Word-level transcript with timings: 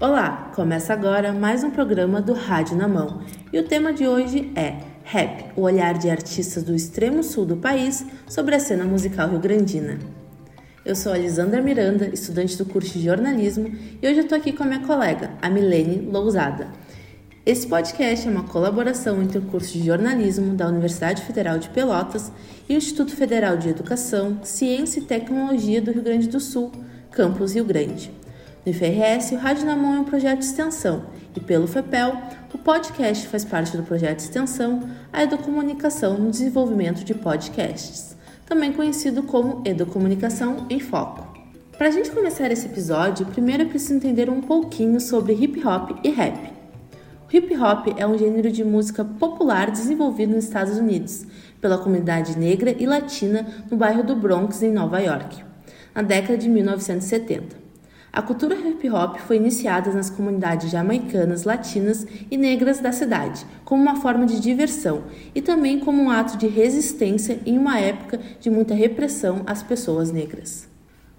Olá, 0.00 0.50
começa 0.54 0.94
agora 0.94 1.30
mais 1.30 1.62
um 1.62 1.70
programa 1.70 2.22
do 2.22 2.32
Rádio 2.32 2.74
na 2.74 2.88
Mão 2.88 3.20
e 3.52 3.58
o 3.58 3.68
tema 3.68 3.92
de 3.92 4.08
hoje 4.08 4.50
é 4.56 4.78
Rap, 5.04 5.52
o 5.54 5.60
olhar 5.60 5.92
de 5.98 6.08
artistas 6.08 6.62
do 6.62 6.74
extremo 6.74 7.22
sul 7.22 7.44
do 7.44 7.58
país 7.58 8.06
sobre 8.26 8.54
a 8.54 8.58
cena 8.58 8.86
musical 8.86 9.28
rio-grandina. 9.28 9.98
Eu 10.86 10.96
sou 10.96 11.12
a 11.12 11.18
Lisandra 11.18 11.60
Miranda, 11.60 12.08
estudante 12.08 12.56
do 12.56 12.64
curso 12.64 12.94
de 12.94 13.04
jornalismo, 13.04 13.70
e 14.00 14.08
hoje 14.08 14.20
eu 14.20 14.22
estou 14.22 14.38
aqui 14.38 14.54
com 14.54 14.62
a 14.62 14.66
minha 14.66 14.86
colega, 14.86 15.32
a 15.42 15.50
Milene 15.50 16.10
Lousada. 16.10 16.68
Esse 17.44 17.66
podcast 17.66 18.26
é 18.26 18.30
uma 18.30 18.44
colaboração 18.44 19.20
entre 19.20 19.36
o 19.36 19.42
curso 19.42 19.74
de 19.74 19.84
jornalismo 19.84 20.54
da 20.54 20.66
Universidade 20.66 21.20
Federal 21.20 21.58
de 21.58 21.68
Pelotas 21.68 22.32
e 22.66 22.74
o 22.74 22.78
Instituto 22.78 23.14
Federal 23.14 23.58
de 23.58 23.68
Educação, 23.68 24.38
Ciência 24.44 25.00
e 25.00 25.04
Tecnologia 25.04 25.82
do 25.82 25.92
Rio 25.92 26.02
Grande 26.02 26.26
do 26.26 26.40
Sul, 26.40 26.72
campus 27.10 27.52
Rio 27.54 27.66
Grande. 27.66 28.10
No 28.64 28.72
IFRS, 28.72 29.34
o 29.34 29.38
Rádio 29.38 29.64
na 29.64 29.74
Mão 29.74 29.94
é 29.94 30.00
um 30.00 30.04
projeto 30.04 30.40
de 30.40 30.44
extensão 30.44 31.06
e, 31.34 31.40
pelo 31.40 31.66
FEPEL, 31.66 32.14
o 32.52 32.58
podcast 32.58 33.26
faz 33.26 33.42
parte 33.42 33.74
do 33.74 33.82
projeto 33.82 34.18
de 34.18 34.24
extensão 34.24 34.82
A 35.10 35.22
Educomunicação 35.22 36.18
no 36.18 36.30
Desenvolvimento 36.30 37.02
de 37.02 37.14
Podcasts, 37.14 38.14
também 38.44 38.70
conhecido 38.70 39.22
como 39.22 39.62
Educomunicação 39.64 40.66
em 40.68 40.78
Foco. 40.78 41.26
Para 41.78 41.88
a 41.88 41.90
gente 41.90 42.10
começar 42.10 42.52
esse 42.52 42.66
episódio, 42.66 43.24
primeiro 43.24 43.62
é 43.62 43.66
preciso 43.66 43.94
entender 43.94 44.28
um 44.28 44.42
pouquinho 44.42 45.00
sobre 45.00 45.32
hip 45.32 45.66
hop 45.66 45.98
e 46.04 46.10
rap. 46.10 46.52
Hip 47.32 47.56
hop 47.56 47.94
é 47.96 48.06
um 48.06 48.18
gênero 48.18 48.52
de 48.52 48.62
música 48.62 49.02
popular 49.02 49.70
desenvolvido 49.70 50.34
nos 50.34 50.44
Estados 50.44 50.76
Unidos 50.76 51.24
pela 51.62 51.78
comunidade 51.78 52.38
negra 52.38 52.76
e 52.78 52.84
latina 52.84 53.46
no 53.70 53.78
bairro 53.78 54.02
do 54.02 54.14
Bronx, 54.14 54.62
em 54.62 54.70
Nova 54.70 54.98
York, 54.98 55.42
na 55.94 56.02
década 56.02 56.36
de 56.36 56.46
1970. 56.46 57.59
A 58.12 58.20
cultura 58.20 58.56
hip 58.56 58.90
hop 58.90 59.18
foi 59.18 59.36
iniciada 59.36 59.92
nas 59.92 60.10
comunidades 60.10 60.68
jamaicanas, 60.68 61.44
latinas 61.44 62.04
e 62.28 62.36
negras 62.36 62.80
da 62.80 62.90
cidade, 62.90 63.46
como 63.64 63.80
uma 63.80 64.00
forma 64.00 64.26
de 64.26 64.40
diversão 64.40 65.04
e 65.32 65.40
também 65.40 65.78
como 65.78 66.02
um 66.02 66.10
ato 66.10 66.36
de 66.36 66.48
resistência 66.48 67.38
em 67.46 67.56
uma 67.56 67.78
época 67.78 68.18
de 68.40 68.50
muita 68.50 68.74
repressão 68.74 69.42
às 69.46 69.62
pessoas 69.62 70.10
negras. 70.10 70.68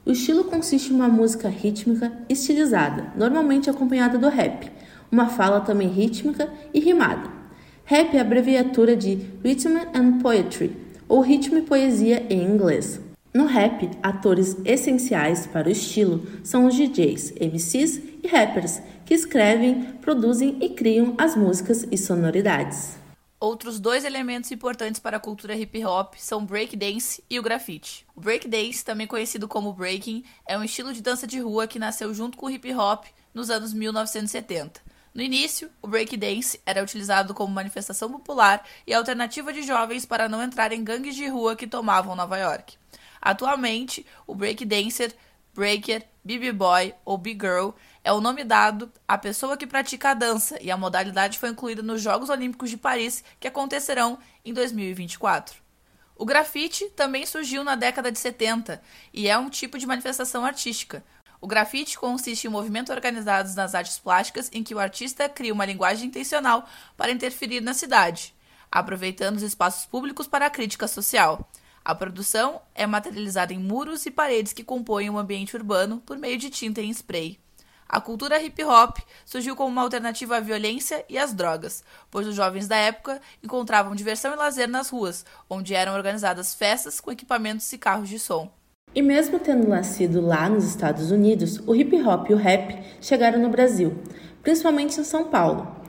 O 0.06 0.12
estilo 0.12 0.44
consiste 0.44 0.92
em 0.92 0.96
uma 0.96 1.08
música 1.08 1.48
rítmica 1.48 2.12
estilizada, 2.28 3.14
normalmente 3.16 3.70
acompanhada 3.70 4.18
do 4.18 4.28
rap, 4.28 4.70
uma 5.10 5.28
fala 5.28 5.62
também 5.62 5.88
rítmica 5.88 6.50
e 6.74 6.80
rimada. 6.82 7.30
Rap 7.86 8.14
é 8.16 8.20
a 8.20 8.22
abreviatura 8.22 8.98
de 8.98 9.16
Rhythm 9.42 9.78
and 9.94 10.20
Poetry, 10.20 10.76
ou 11.08 11.22
ritmo 11.22 11.58
e 11.58 11.62
poesia 11.62 12.26
em 12.30 12.44
inglês. 12.44 13.00
No 13.34 13.46
rap, 13.46 13.90
atores 14.04 14.58
essenciais 14.66 15.48
para 15.48 15.70
o 15.70 15.72
estilo 15.72 16.28
são 16.44 16.66
os 16.66 16.76
DJs, 16.76 17.32
MCs 17.40 18.02
e 18.22 18.28
rappers, 18.28 18.82
que 19.06 19.14
escrevem, 19.14 19.94
produzem 20.02 20.58
e 20.62 20.68
criam 20.68 21.16
as 21.18 21.34
músicas 21.34 21.88
e 21.90 21.98
sonoridades. 21.98 22.98
Outros 23.40 23.80
dois 23.80 24.04
elementos 24.04 24.52
importantes 24.52 25.00
para 25.00 25.16
a 25.16 25.20
cultura 25.20 25.56
hip 25.56 25.84
hop 25.86 26.16
são 26.18 26.44
o 26.44 26.46
breakdance 26.46 27.24
e 27.30 27.40
o 27.40 27.42
grafite. 27.42 28.06
O 28.14 28.20
breakdance, 28.20 28.84
também 28.84 29.08
conhecido 29.08 29.48
como 29.48 29.72
breaking, 29.72 30.26
é 30.46 30.58
um 30.58 30.64
estilo 30.64 30.94
de 30.94 31.02
dança 31.02 31.26
de 31.26 31.40
rua 31.40 31.68
que 31.68 31.80
nasceu 31.80 32.14
junto 32.14 32.38
com 32.38 32.48
o 32.48 32.52
hip 32.52 32.74
hop 32.74 33.06
nos 33.34 33.50
anos 33.50 33.74
1970. 33.74 34.82
No 35.16 35.22
início, 35.22 35.70
o 35.82 35.88
breakdance 35.88 36.60
era 36.66 36.84
utilizado 36.84 37.34
como 37.34 37.54
manifestação 37.54 38.12
popular 38.12 38.62
e 38.86 38.94
alternativa 38.94 39.54
de 39.54 39.64
jovens 39.64 40.06
para 40.06 40.28
não 40.28 40.44
entrar 40.44 40.74
em 40.74 40.84
gangues 40.84 41.16
de 41.16 41.28
rua 41.28 41.56
que 41.56 41.66
tomavam 41.66 42.16
Nova 42.16 42.38
York. 42.38 42.81
Atualmente, 43.22 44.06
o 44.26 44.34
breakdancer, 44.34 45.14
breaker, 45.54 46.04
b-boy 46.24 46.94
ou 47.06 47.18
b-girl 47.18 47.72
é 48.04 48.12
o 48.12 48.22
nome 48.22 48.44
dado 48.44 48.92
à 49.08 49.18
pessoa 49.18 49.58
que 49.58 49.68
pratica 49.68 50.12
a 50.12 50.14
dança 50.14 50.58
e 50.62 50.72
a 50.72 50.78
modalidade 50.78 51.38
foi 51.38 51.50
incluída 51.50 51.84
nos 51.84 52.02
Jogos 52.02 52.30
Olímpicos 52.30 52.70
de 52.70 52.78
Paris, 52.78 53.24
que 53.40 53.48
acontecerão 53.48 54.18
em 54.44 54.54
2024. 54.54 55.62
O 56.16 56.26
grafite 56.26 56.86
também 56.90 57.26
surgiu 57.26 57.64
na 57.64 57.76
década 57.76 58.12
de 58.12 58.20
70 58.20 58.82
e 59.14 59.28
é 59.28 59.38
um 59.38 59.50
tipo 59.50 59.78
de 59.78 59.88
manifestação 59.88 60.46
artística. 60.46 61.04
O 61.40 61.48
grafite 61.48 61.98
consiste 61.98 62.46
em 62.46 62.50
movimentos 62.50 62.92
organizados 62.92 63.56
nas 63.56 63.74
artes 63.74 63.98
plásticas 63.98 64.50
em 64.54 64.64
que 64.64 64.76
o 64.76 64.80
artista 64.80 65.28
cria 65.28 65.54
uma 65.54 65.66
linguagem 65.66 66.08
intencional 66.08 66.68
para 66.96 67.12
interferir 67.12 67.62
na 67.62 67.74
cidade, 67.74 68.36
aproveitando 68.72 69.38
os 69.38 69.42
espaços 69.42 69.86
públicos 69.88 70.28
para 70.28 70.46
a 70.46 70.52
crítica 70.52 70.88
social. 70.88 71.50
A 71.84 71.96
produção 71.96 72.62
é 72.76 72.86
materializada 72.86 73.54
em 73.54 73.60
muros 73.60 74.06
e 74.06 74.12
paredes 74.12 74.54
que 74.54 74.64
compõem 74.64 75.10
o 75.10 75.14
um 75.14 75.18
ambiente 75.18 75.56
urbano 75.56 76.02
por 76.06 76.18
meio 76.18 76.38
de 76.38 76.50
tinta 76.50 76.80
em 76.80 76.92
spray. 76.92 77.40
A 77.90 78.00
cultura 78.00 78.42
hip 78.42 78.64
hop 78.64 79.00
surgiu 79.26 79.56
como 79.56 79.70
uma 79.70 79.82
alternativa 79.82 80.38
à 80.38 80.40
violência 80.40 81.04
e 81.10 81.18
às 81.18 81.34
drogas, 81.34 81.84
pois 82.10 82.26
os 82.26 82.36
jovens 82.36 82.68
da 82.68 82.78
época 82.78 83.20
encontravam 83.44 83.96
diversão 83.96 84.32
e 84.32 84.38
lazer 84.38 84.70
nas 84.70 84.90
ruas, 84.90 85.26
onde 85.50 85.74
eram 85.74 85.94
organizadas 85.94 86.54
festas 86.54 87.02
com 87.02 87.12
equipamentos 87.12 87.72
e 87.74 87.78
carros 87.78 88.08
de 88.08 88.18
som. 88.18 88.50
E 88.94 89.02
mesmo 89.02 89.40
tendo 89.40 89.68
nascido 89.68 90.22
lá 90.22 90.48
nos 90.48 90.64
Estados 90.64 91.12
Unidos, 91.12 91.60
o 91.66 91.76
hip 91.76 92.02
hop 92.02 92.30
e 92.30 92.34
o 92.34 92.38
rap 92.38 92.82
chegaram 93.02 93.40
no 93.40 93.50
Brasil, 93.50 94.02
principalmente 94.42 95.00
em 95.00 95.04
São 95.04 95.26
Paulo, 95.26 95.81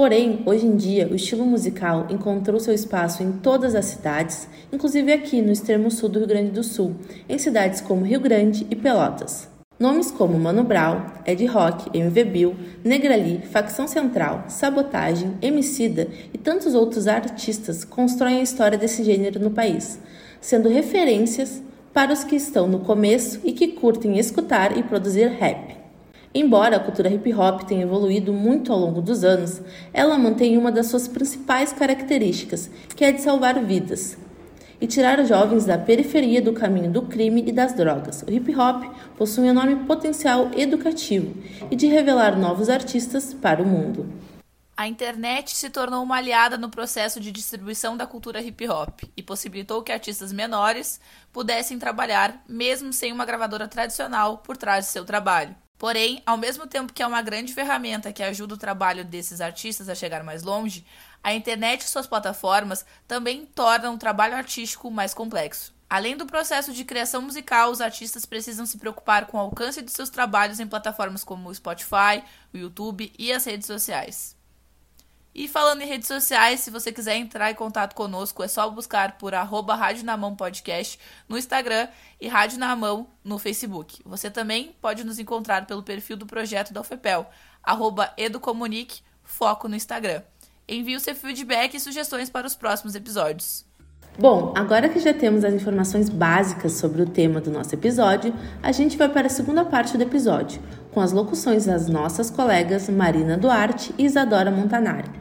Porém, 0.00 0.40
hoje 0.46 0.64
em 0.64 0.76
dia, 0.76 1.06
o 1.12 1.14
estilo 1.14 1.44
musical 1.44 2.06
encontrou 2.08 2.58
seu 2.58 2.72
espaço 2.72 3.22
em 3.22 3.32
todas 3.32 3.74
as 3.74 3.84
cidades, 3.84 4.48
inclusive 4.72 5.12
aqui 5.12 5.42
no 5.42 5.52
extremo 5.52 5.90
sul 5.90 6.08
do 6.08 6.20
Rio 6.20 6.28
Grande 6.28 6.52
do 6.52 6.64
Sul, 6.64 6.96
em 7.28 7.36
cidades 7.36 7.82
como 7.82 8.06
Rio 8.06 8.18
Grande 8.18 8.66
e 8.70 8.74
Pelotas. 8.74 9.46
Nomes 9.78 10.10
como 10.10 10.38
Mano 10.38 10.64
Brown, 10.64 11.02
Ed 11.26 11.44
Rock, 11.44 11.94
MV 11.94 12.24
Bill, 12.24 12.56
Negrali, 12.82 13.42
Facção 13.52 13.86
Central, 13.86 14.44
Sabotagem, 14.48 15.36
Emicida 15.42 16.08
e 16.32 16.38
tantos 16.38 16.74
outros 16.74 17.06
artistas 17.06 17.84
constroem 17.84 18.38
a 18.38 18.42
história 18.42 18.78
desse 18.78 19.04
gênero 19.04 19.38
no 19.38 19.50
país, 19.50 20.00
sendo 20.40 20.70
referências 20.70 21.62
para 21.92 22.10
os 22.10 22.24
que 22.24 22.36
estão 22.36 22.66
no 22.66 22.78
começo 22.78 23.38
e 23.44 23.52
que 23.52 23.68
curtem 23.68 24.18
escutar 24.18 24.78
e 24.78 24.82
produzir 24.82 25.26
rap. 25.26 25.79
Embora 26.32 26.76
a 26.76 26.80
cultura 26.80 27.08
hip 27.08 27.34
hop 27.34 27.62
tenha 27.62 27.82
evoluído 27.82 28.32
muito 28.32 28.72
ao 28.72 28.78
longo 28.78 29.02
dos 29.02 29.24
anos, 29.24 29.60
ela 29.92 30.16
mantém 30.16 30.56
uma 30.56 30.70
das 30.70 30.86
suas 30.86 31.08
principais 31.08 31.72
características, 31.72 32.70
que 32.94 33.04
é 33.04 33.10
de 33.10 33.20
salvar 33.20 33.60
vidas 33.64 34.16
e 34.80 34.86
tirar 34.86 35.18
os 35.18 35.28
jovens 35.28 35.66
da 35.66 35.76
periferia 35.76 36.40
do 36.40 36.52
caminho 36.52 36.90
do 36.90 37.02
crime 37.02 37.44
e 37.46 37.52
das 37.52 37.74
drogas. 37.74 38.22
O 38.22 38.32
hip 38.32 38.54
hop 38.56 38.84
possui 39.18 39.44
um 39.44 39.50
enorme 39.50 39.84
potencial 39.84 40.50
educativo 40.56 41.34
e 41.70 41.76
de 41.76 41.86
revelar 41.86 42.38
novos 42.38 42.68
artistas 42.68 43.34
para 43.34 43.62
o 43.62 43.66
mundo. 43.66 44.08
A 44.76 44.88
internet 44.88 45.54
se 45.54 45.68
tornou 45.68 46.02
uma 46.02 46.16
aliada 46.16 46.56
no 46.56 46.70
processo 46.70 47.20
de 47.20 47.30
distribuição 47.30 47.96
da 47.96 48.06
cultura 48.06 48.40
hip 48.40 48.66
hop 48.66 49.00
e 49.14 49.22
possibilitou 49.22 49.82
que 49.82 49.92
artistas 49.92 50.32
menores 50.32 50.98
pudessem 51.30 51.78
trabalhar 51.78 52.42
mesmo 52.48 52.90
sem 52.92 53.12
uma 53.12 53.26
gravadora 53.26 53.68
tradicional 53.68 54.38
por 54.38 54.56
trás 54.56 54.86
de 54.86 54.92
seu 54.92 55.04
trabalho. 55.04 55.54
Porém, 55.80 56.22
ao 56.26 56.36
mesmo 56.36 56.66
tempo 56.66 56.92
que 56.92 57.02
é 57.02 57.06
uma 57.06 57.22
grande 57.22 57.54
ferramenta 57.54 58.12
que 58.12 58.22
ajuda 58.22 58.52
o 58.52 58.58
trabalho 58.58 59.02
desses 59.02 59.40
artistas 59.40 59.88
a 59.88 59.94
chegar 59.94 60.22
mais 60.22 60.42
longe, 60.42 60.84
a 61.24 61.32
internet 61.32 61.80
e 61.80 61.88
suas 61.88 62.06
plataformas 62.06 62.84
também 63.08 63.46
tornam 63.46 63.94
o 63.94 63.98
trabalho 63.98 64.36
artístico 64.36 64.90
mais 64.90 65.14
complexo. 65.14 65.74
Além 65.88 66.18
do 66.18 66.26
processo 66.26 66.74
de 66.74 66.84
criação 66.84 67.22
musical, 67.22 67.70
os 67.70 67.80
artistas 67.80 68.26
precisam 68.26 68.66
se 68.66 68.76
preocupar 68.76 69.26
com 69.26 69.38
o 69.38 69.40
alcance 69.40 69.80
de 69.80 69.90
seus 69.90 70.10
trabalhos 70.10 70.60
em 70.60 70.66
plataformas 70.66 71.24
como 71.24 71.48
o 71.48 71.54
Spotify, 71.54 72.22
o 72.52 72.58
YouTube 72.58 73.10
e 73.18 73.32
as 73.32 73.46
redes 73.46 73.66
sociais. 73.66 74.36
E 75.34 75.46
falando 75.46 75.82
em 75.82 75.86
redes 75.86 76.08
sociais, 76.08 76.60
se 76.60 76.70
você 76.70 76.90
quiser 76.90 77.16
entrar 77.16 77.50
em 77.50 77.54
contato 77.54 77.94
conosco, 77.94 78.42
é 78.42 78.48
só 78.48 78.68
buscar 78.68 79.16
por 79.16 79.32
arroba 79.32 79.76
Rádio 79.76 80.04
na 80.04 80.16
Mão 80.16 80.34
Podcast 80.34 80.98
no 81.28 81.38
Instagram 81.38 81.86
e 82.20 82.26
Rádio 82.26 82.58
na 82.58 82.74
Mão 82.74 83.08
no 83.22 83.38
Facebook. 83.38 84.02
Você 84.04 84.28
também 84.28 84.74
pode 84.80 85.04
nos 85.04 85.20
encontrar 85.20 85.66
pelo 85.66 85.84
perfil 85.84 86.16
do 86.16 86.26
projeto 86.26 86.72
da 86.72 86.80
UFEPEL, 86.80 87.30
arroba 87.62 88.12
Educomunique, 88.16 89.02
foco 89.22 89.68
no 89.68 89.76
Instagram. 89.76 90.22
Envie 90.68 90.96
o 90.96 91.00
seu 91.00 91.14
feedback 91.14 91.74
e 91.74 91.80
sugestões 91.80 92.28
para 92.28 92.46
os 92.46 92.56
próximos 92.56 92.96
episódios. 92.96 93.64
Bom, 94.18 94.52
agora 94.56 94.88
que 94.88 94.98
já 94.98 95.14
temos 95.14 95.44
as 95.44 95.54
informações 95.54 96.08
básicas 96.08 96.72
sobre 96.72 97.02
o 97.02 97.06
tema 97.06 97.40
do 97.40 97.50
nosso 97.50 97.74
episódio, 97.74 98.34
a 98.62 98.72
gente 98.72 98.98
vai 98.98 99.08
para 99.08 99.28
a 99.28 99.30
segunda 99.30 99.64
parte 99.64 99.96
do 99.96 100.02
episódio, 100.02 100.60
com 100.90 101.00
as 101.00 101.12
locuções 101.12 101.66
das 101.66 101.88
nossas 101.88 102.30
colegas 102.30 102.88
Marina 102.88 103.38
Duarte 103.38 103.94
e 103.96 104.04
Isadora 104.04 104.50
Montanari. 104.50 105.19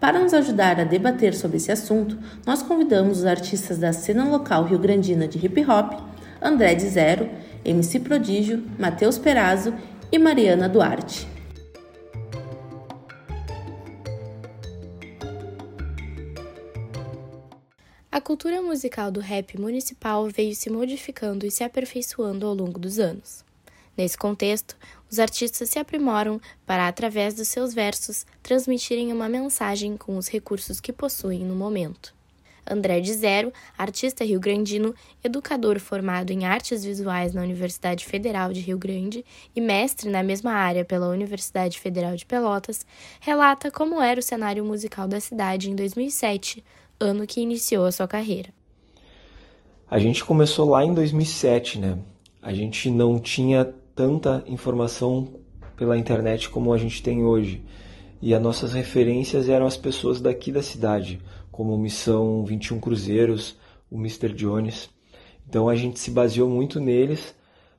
Para 0.00 0.18
nos 0.18 0.32
ajudar 0.32 0.80
a 0.80 0.84
debater 0.84 1.34
sobre 1.34 1.58
esse 1.58 1.70
assunto, 1.70 2.18
nós 2.46 2.62
convidamos 2.62 3.18
os 3.18 3.26
artistas 3.26 3.76
da 3.76 3.92
cena 3.92 4.24
local 4.24 4.64
rio-grandina 4.64 5.28
de 5.28 5.44
hip 5.44 5.62
hop, 5.66 6.00
André 6.40 6.74
de 6.74 6.88
Zero, 6.88 7.28
MC 7.62 8.00
Prodígio, 8.00 8.64
Matheus 8.78 9.18
Perazzo 9.18 9.74
e 10.10 10.18
Mariana 10.18 10.70
Duarte. 10.70 11.28
A 18.10 18.20
cultura 18.22 18.62
musical 18.62 19.10
do 19.10 19.20
rap 19.20 19.60
municipal 19.60 20.26
veio 20.28 20.54
se 20.54 20.70
modificando 20.70 21.44
e 21.44 21.50
se 21.50 21.62
aperfeiçoando 21.62 22.46
ao 22.46 22.54
longo 22.54 22.78
dos 22.78 22.98
anos. 22.98 23.49
Nesse 24.00 24.16
contexto, 24.16 24.78
os 25.10 25.18
artistas 25.18 25.68
se 25.68 25.78
aprimoram 25.78 26.40
para, 26.64 26.88
através 26.88 27.34
dos 27.34 27.48
seus 27.48 27.74
versos, 27.74 28.24
transmitirem 28.42 29.12
uma 29.12 29.28
mensagem 29.28 29.94
com 29.94 30.16
os 30.16 30.26
recursos 30.26 30.80
que 30.80 30.90
possuem 30.90 31.40
no 31.40 31.54
momento. 31.54 32.14
André 32.66 33.00
de 33.00 33.12
Zero, 33.12 33.52
artista 33.76 34.24
rio-grandino, 34.24 34.94
educador 35.22 35.78
formado 35.78 36.30
em 36.30 36.46
artes 36.46 36.82
visuais 36.82 37.34
na 37.34 37.42
Universidade 37.42 38.06
Federal 38.06 38.54
de 38.54 38.60
Rio 38.60 38.78
Grande 38.78 39.22
e 39.54 39.60
mestre 39.60 40.08
na 40.08 40.22
mesma 40.22 40.52
área 40.52 40.82
pela 40.82 41.08
Universidade 41.08 41.78
Federal 41.78 42.16
de 42.16 42.24
Pelotas, 42.24 42.86
relata 43.20 43.70
como 43.70 44.00
era 44.00 44.18
o 44.18 44.22
cenário 44.22 44.64
musical 44.64 45.06
da 45.06 45.20
cidade 45.20 45.70
em 45.70 45.76
2007, 45.76 46.64
ano 46.98 47.26
que 47.26 47.42
iniciou 47.42 47.84
a 47.84 47.92
sua 47.92 48.08
carreira. 48.08 48.48
A 49.90 49.98
gente 49.98 50.24
começou 50.24 50.70
lá 50.70 50.86
em 50.86 50.94
2007, 50.94 51.78
né? 51.78 51.98
A 52.40 52.54
gente 52.54 52.90
não 52.90 53.18
tinha 53.18 53.74
tanta 53.94 54.42
informação 54.46 55.40
pela 55.76 55.96
internet 55.96 56.50
como 56.50 56.72
a 56.72 56.78
gente 56.78 57.02
tem 57.02 57.24
hoje. 57.24 57.64
E 58.20 58.34
as 58.34 58.42
nossas 58.42 58.72
referências 58.72 59.48
eram 59.48 59.66
as 59.66 59.76
pessoas 59.76 60.20
daqui 60.20 60.52
da 60.52 60.62
cidade, 60.62 61.20
como 61.50 61.76
Missão 61.78 62.44
21 62.44 62.78
Cruzeiros, 62.78 63.56
o 63.90 63.96
Mr. 63.96 64.34
Jones. 64.34 64.90
Então 65.48 65.68
a 65.68 65.74
gente 65.74 65.98
se 65.98 66.10
baseou 66.10 66.48
muito 66.48 66.78
neles 66.78 67.34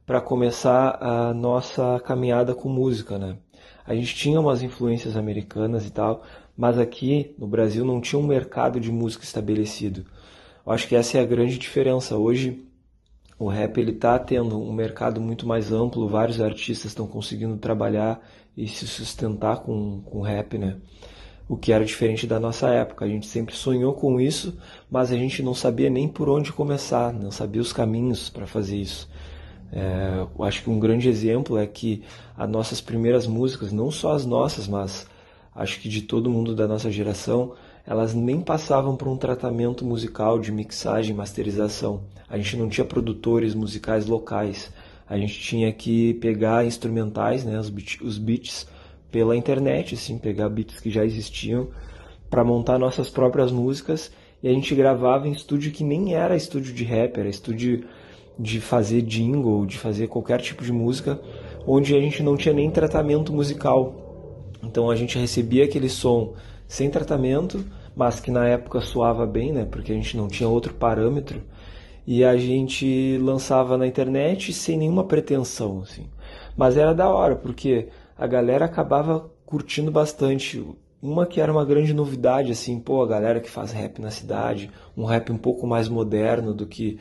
para 0.06 0.20
começar 0.20 0.98
a 1.00 1.34
nossa 1.34 2.00
caminhada 2.00 2.56
com 2.56 2.68
música, 2.68 3.18
né? 3.18 3.38
A 3.86 3.94
gente 3.96 4.16
tinha 4.16 4.40
umas 4.40 4.62
influências 4.62 5.16
americanas 5.16 5.86
e 5.86 5.92
tal, 5.92 6.24
mas 6.58 6.78
aqui 6.78 7.36
no 7.38 7.48
Brasil 7.48 7.86
não 7.86 8.02
tinha 8.02 8.20
um 8.20 8.28
mercado 8.28 8.80
de 8.80 8.92
música 8.92 9.24
estabelecido. 9.24 10.06
Eu 10.66 10.72
acho 10.72 10.88
que 10.88 10.96
essa 10.96 11.18
é 11.18 11.22
a 11.22 11.26
grande 11.26 11.58
diferença. 11.58 12.18
Hoje 12.18 12.66
o 13.42 13.48
rap 13.48 13.76
ele 13.80 13.90
está 13.90 14.20
tendo 14.20 14.62
um 14.62 14.72
mercado 14.72 15.20
muito 15.20 15.48
mais 15.48 15.72
amplo, 15.72 16.08
vários 16.08 16.40
artistas 16.40 16.92
estão 16.92 17.08
conseguindo 17.08 17.58
trabalhar 17.58 18.22
e 18.56 18.68
se 18.68 18.86
sustentar 18.86 19.62
com, 19.62 20.00
com 20.02 20.22
rap, 20.22 20.60
né? 20.60 20.78
O 21.50 21.58
que 21.58 21.74
era 21.74 21.84
diferente 21.84 22.28
da 22.28 22.40
nossa 22.40 22.70
época. 22.70 23.04
A 23.04 23.08
gente 23.08 23.26
sempre 23.26 23.56
sonhou 23.56 23.96
com 23.96 24.22
isso, 24.22 24.56
mas 24.92 25.12
a 25.12 25.18
gente 25.18 25.42
não 25.42 25.56
sabia 25.56 25.90
nem 25.90 26.08
por 26.08 26.30
onde 26.30 26.54
começar, 26.54 27.12
não 27.12 27.32
sabia 27.32 27.64
os 27.64 27.74
caminhos 27.74 28.30
para 28.30 28.46
fazer 28.46 28.78
isso. 28.78 29.10
É, 29.72 30.24
eu 30.38 30.44
acho 30.44 30.62
que 30.62 30.70
um 30.70 30.80
grande 30.80 31.10
exemplo 31.10 31.58
é 31.58 31.66
que 31.66 32.04
as 32.38 32.48
nossas 32.48 32.80
primeiras 32.80 33.26
músicas, 33.26 33.72
não 33.72 33.90
só 33.90 34.14
as 34.14 34.24
nossas, 34.24 34.68
mas 34.68 35.08
acho 35.56 35.80
que 35.80 35.90
de 35.90 36.04
todo 36.04 36.30
mundo 36.30 36.54
da 36.56 36.68
nossa 36.68 36.92
geração, 36.92 37.56
elas 37.86 38.14
nem 38.14 38.42
passavam 38.42 38.96
por 38.96 39.08
um 39.08 39.18
tratamento 39.18 39.84
musical 39.84 40.40
de 40.40 40.52
mixagem, 40.52 41.16
masterização. 41.16 42.02
A 42.30 42.38
gente 42.38 42.58
não 42.58 42.70
tinha 42.70 42.86
produtores 42.86 43.54
musicais 43.54 44.06
locais. 44.06 44.72
A 45.10 45.18
gente 45.18 45.40
tinha 45.40 45.72
que 45.74 46.14
pegar 46.16 46.66
instrumentais, 46.66 47.44
né, 47.44 47.60
os, 47.60 47.72
os 48.02 48.18
beats 48.18 48.68
pela 49.12 49.36
internet, 49.36 49.96
assim, 49.96 50.18
pegar 50.18 50.48
beats 50.48 50.80
que 50.80 50.90
já 50.90 51.04
existiam 51.04 51.68
para 52.30 52.46
montar 52.46 52.80
nossas 52.80 53.10
próprias 53.10 53.52
músicas 53.52 54.10
e 54.42 54.48
a 54.48 54.54
gente 54.54 54.74
gravava 54.74 55.28
em 55.28 55.34
estúdio 55.34 55.72
que 55.72 55.84
nem 55.84 56.16
era 56.16 56.36
estúdio 56.36 56.74
de 56.74 56.84
rap, 56.84 57.20
era 57.20 57.28
estúdio 57.28 57.84
de 58.40 58.62
fazer 58.62 59.02
jingle, 59.02 59.66
de 59.66 59.78
fazer 59.78 60.08
qualquer 60.08 60.40
tipo 60.42 60.64
de 60.64 60.72
música, 60.72 61.20
onde 61.68 61.94
a 61.96 62.00
gente 62.00 62.24
não 62.24 62.38
tinha 62.38 62.54
nem 62.54 62.72
tratamento 62.72 63.34
musical. 63.34 63.94
Então 64.64 64.90
a 64.90 64.96
gente 64.96 65.18
recebia 65.18 65.66
aquele 65.66 65.90
som 65.90 66.34
sem 66.72 66.90
tratamento, 66.90 67.66
mas 67.94 68.22
que 68.22 68.32
na 68.32 68.48
época 68.48 68.80
soava 68.80 69.26
bem, 69.26 69.52
né? 69.52 69.68
Porque 69.70 69.92
a 69.92 69.96
gente 69.96 70.16
não 70.16 70.30
tinha 70.30 70.48
outro 70.48 70.74
parâmetro. 70.74 71.42
E 72.08 72.24
a 72.24 72.38
gente 72.38 73.18
lançava 73.18 73.78
na 73.78 73.86
internet 73.86 74.54
sem 74.54 74.78
nenhuma 74.78 75.04
pretensão, 75.04 75.82
assim. 75.82 76.06
Mas 76.56 76.78
era 76.78 76.94
da 76.94 77.10
hora, 77.10 77.36
porque 77.36 77.90
a 78.18 78.26
galera 78.26 78.64
acabava 78.64 79.30
curtindo 79.46 79.92
bastante. 79.92 80.66
Uma 81.02 81.26
que 81.26 81.42
era 81.42 81.52
uma 81.52 81.66
grande 81.66 81.94
novidade, 81.94 82.54
assim, 82.54 82.80
pô, 82.80 83.04
a 83.04 83.08
galera 83.08 83.42
que 83.42 83.50
faz 83.50 83.74
rap 83.74 84.00
na 84.00 84.10
cidade, 84.10 84.72
um 84.96 85.04
rap 85.04 85.30
um 85.30 85.38
pouco 85.38 85.68
mais 85.68 85.90
moderno 85.90 86.54
do 86.54 86.66
que 86.66 86.98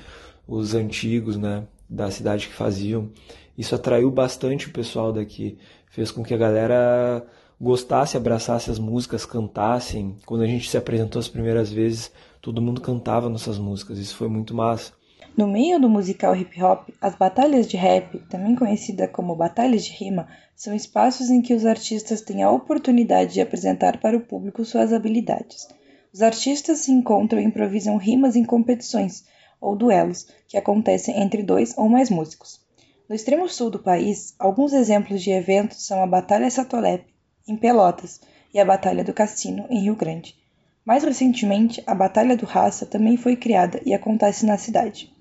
os 0.48 0.74
antigos, 0.74 1.36
né, 1.36 1.62
da 1.88 2.10
cidade 2.10 2.48
que 2.48 2.54
faziam. 2.54 3.08
Isso 3.56 3.72
atraiu 3.76 4.10
bastante 4.10 4.66
o 4.66 4.72
pessoal 4.72 5.12
daqui, 5.12 5.56
fez 5.90 6.10
com 6.10 6.24
que 6.24 6.34
a 6.34 6.38
galera 6.38 7.24
gostasse, 7.60 8.16
abraçasse 8.16 8.70
as 8.70 8.78
músicas, 8.78 9.26
cantassem. 9.26 10.16
Quando 10.24 10.42
a 10.42 10.46
gente 10.46 10.70
se 10.70 10.76
apresentou 10.76 11.20
as 11.20 11.28
primeiras 11.28 11.70
vezes, 11.70 12.10
todo 12.40 12.62
mundo 12.62 12.80
cantava 12.80 13.28
nossas 13.28 13.58
músicas. 13.58 13.98
Isso 13.98 14.16
foi 14.16 14.28
muito 14.28 14.54
massa. 14.54 14.92
No 15.36 15.46
meio 15.46 15.78
do 15.78 15.88
musical 15.88 16.34
hip 16.34 16.60
hop, 16.62 16.88
as 17.00 17.14
batalhas 17.14 17.68
de 17.68 17.76
rap, 17.76 18.18
também 18.28 18.56
conhecida 18.56 19.06
como 19.06 19.36
batalhas 19.36 19.84
de 19.84 19.92
rima, 19.92 20.26
são 20.56 20.74
espaços 20.74 21.30
em 21.30 21.40
que 21.40 21.54
os 21.54 21.64
artistas 21.64 22.20
têm 22.20 22.42
a 22.42 22.50
oportunidade 22.50 23.34
de 23.34 23.40
apresentar 23.40 24.00
para 24.00 24.16
o 24.16 24.20
público 24.20 24.64
suas 24.64 24.92
habilidades. 24.92 25.68
Os 26.12 26.22
artistas 26.22 26.80
se 26.80 26.90
encontram 26.90 27.40
e 27.40 27.44
improvisam 27.44 27.96
rimas 27.96 28.34
em 28.34 28.44
competições 28.44 29.24
ou 29.60 29.76
duelos 29.76 30.26
que 30.48 30.56
acontecem 30.56 31.20
entre 31.20 31.42
dois 31.42 31.76
ou 31.78 31.88
mais 31.88 32.10
músicos. 32.10 32.60
No 33.08 33.14
extremo 33.14 33.48
sul 33.48 33.70
do 33.70 33.78
país, 33.78 34.34
alguns 34.38 34.72
exemplos 34.72 35.22
de 35.22 35.30
eventos 35.30 35.86
são 35.86 36.02
a 36.02 36.06
Batalha 36.06 36.50
Satolep, 36.50 37.04
em 37.46 37.56
Pelotas, 37.56 38.20
e 38.52 38.58
a 38.58 38.64
Batalha 38.64 39.04
do 39.04 39.12
Cassino, 39.12 39.66
em 39.70 39.80
Rio 39.80 39.96
Grande. 39.96 40.34
Mais 40.84 41.04
recentemente, 41.04 41.82
a 41.86 41.94
Batalha 41.94 42.36
do 42.36 42.46
Raça 42.46 42.86
também 42.86 43.16
foi 43.16 43.36
criada 43.36 43.80
e 43.84 43.94
acontece 43.94 44.44
na 44.44 44.56
cidade. 44.56 45.12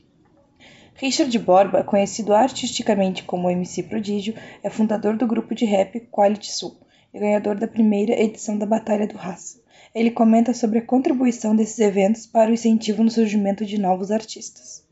Richard 0.95 1.37
Borba, 1.39 1.83
conhecido 1.83 2.33
artisticamente 2.33 3.23
como 3.23 3.49
MC 3.49 3.83
Prodígio, 3.83 4.33
é 4.63 4.69
fundador 4.69 5.15
do 5.15 5.27
grupo 5.27 5.55
de 5.55 5.65
rap 5.65 5.99
Quality 6.11 6.51
Sul 6.51 6.77
e 7.13 7.19
ganhador 7.19 7.55
da 7.55 7.67
primeira 7.67 8.13
edição 8.13 8.57
da 8.57 8.65
Batalha 8.65 9.07
do 9.07 9.15
Raça. 9.15 9.59
Ele 9.93 10.11
comenta 10.11 10.53
sobre 10.53 10.79
a 10.79 10.85
contribuição 10.85 11.55
desses 11.55 11.79
eventos 11.79 12.25
para 12.25 12.51
o 12.51 12.53
incentivo 12.53 13.03
no 13.03 13.09
surgimento 13.09 13.65
de 13.65 13.77
novos 13.77 14.11
artistas. 14.11 14.83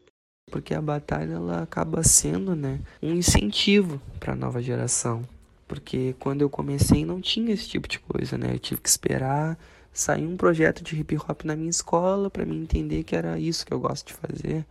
Porque 0.49 0.73
a 0.73 0.81
batalha 0.81 1.33
ela 1.33 1.63
acaba 1.63 2.01
sendo 2.03 2.55
né, 2.55 2.79
um 3.03 3.13
incentivo 3.13 4.01
para 4.19 4.33
a 4.33 4.35
nova 4.35 4.61
geração 4.61 5.23
porque 5.67 6.15
quando 6.19 6.41
eu 6.41 6.49
comecei 6.49 7.05
não 7.05 7.19
tinha 7.19 7.53
esse 7.53 7.67
tipo 7.67 7.87
de 7.87 7.99
coisa, 7.99 8.37
né? 8.37 8.53
Eu 8.53 8.59
tive 8.59 8.81
que 8.81 8.89
esperar 8.89 9.57
sair 9.91 10.25
um 10.25 10.37
projeto 10.37 10.83
de 10.83 10.95
hip 10.95 11.17
hop 11.17 11.43
na 11.43 11.55
minha 11.55 11.69
escola 11.69 12.29
para 12.29 12.45
mim 12.45 12.61
entender 12.61 13.03
que 13.03 13.15
era 13.15 13.39
isso 13.39 13.65
que 13.65 13.73
eu 13.73 13.79
gosto 13.79 14.07
de 14.07 14.13
fazer, 14.13 14.65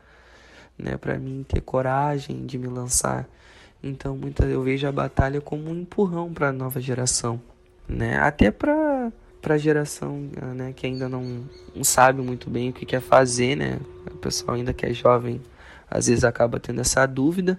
né? 0.78 0.96
Para 0.96 1.18
mim 1.18 1.44
ter 1.46 1.60
coragem 1.60 2.46
de 2.46 2.58
me 2.58 2.68
lançar. 2.68 3.28
Então, 3.82 4.16
muita 4.16 4.44
eu 4.44 4.62
vejo 4.62 4.86
a 4.86 4.92
batalha 4.92 5.40
como 5.40 5.70
um 5.70 5.80
empurrão 5.80 6.32
para 6.32 6.48
a 6.48 6.52
nova 6.52 6.80
geração, 6.80 7.40
né? 7.88 8.18
Até 8.18 8.50
para 8.50 9.12
para 9.42 9.54
a 9.54 9.58
geração 9.58 10.28
né, 10.56 10.72
que 10.74 10.88
ainda 10.88 11.08
não, 11.08 11.44
não 11.72 11.84
sabe 11.84 12.20
muito 12.20 12.50
bem 12.50 12.70
o 12.70 12.72
que 12.72 12.84
quer 12.84 13.00
fazer, 13.00 13.56
né? 13.56 13.78
O 14.10 14.16
pessoal 14.16 14.56
ainda 14.56 14.72
que 14.72 14.84
é 14.84 14.92
jovem, 14.92 15.40
às 15.88 16.08
vezes 16.08 16.24
acaba 16.24 16.58
tendo 16.58 16.80
essa 16.80 17.06
dúvida, 17.06 17.56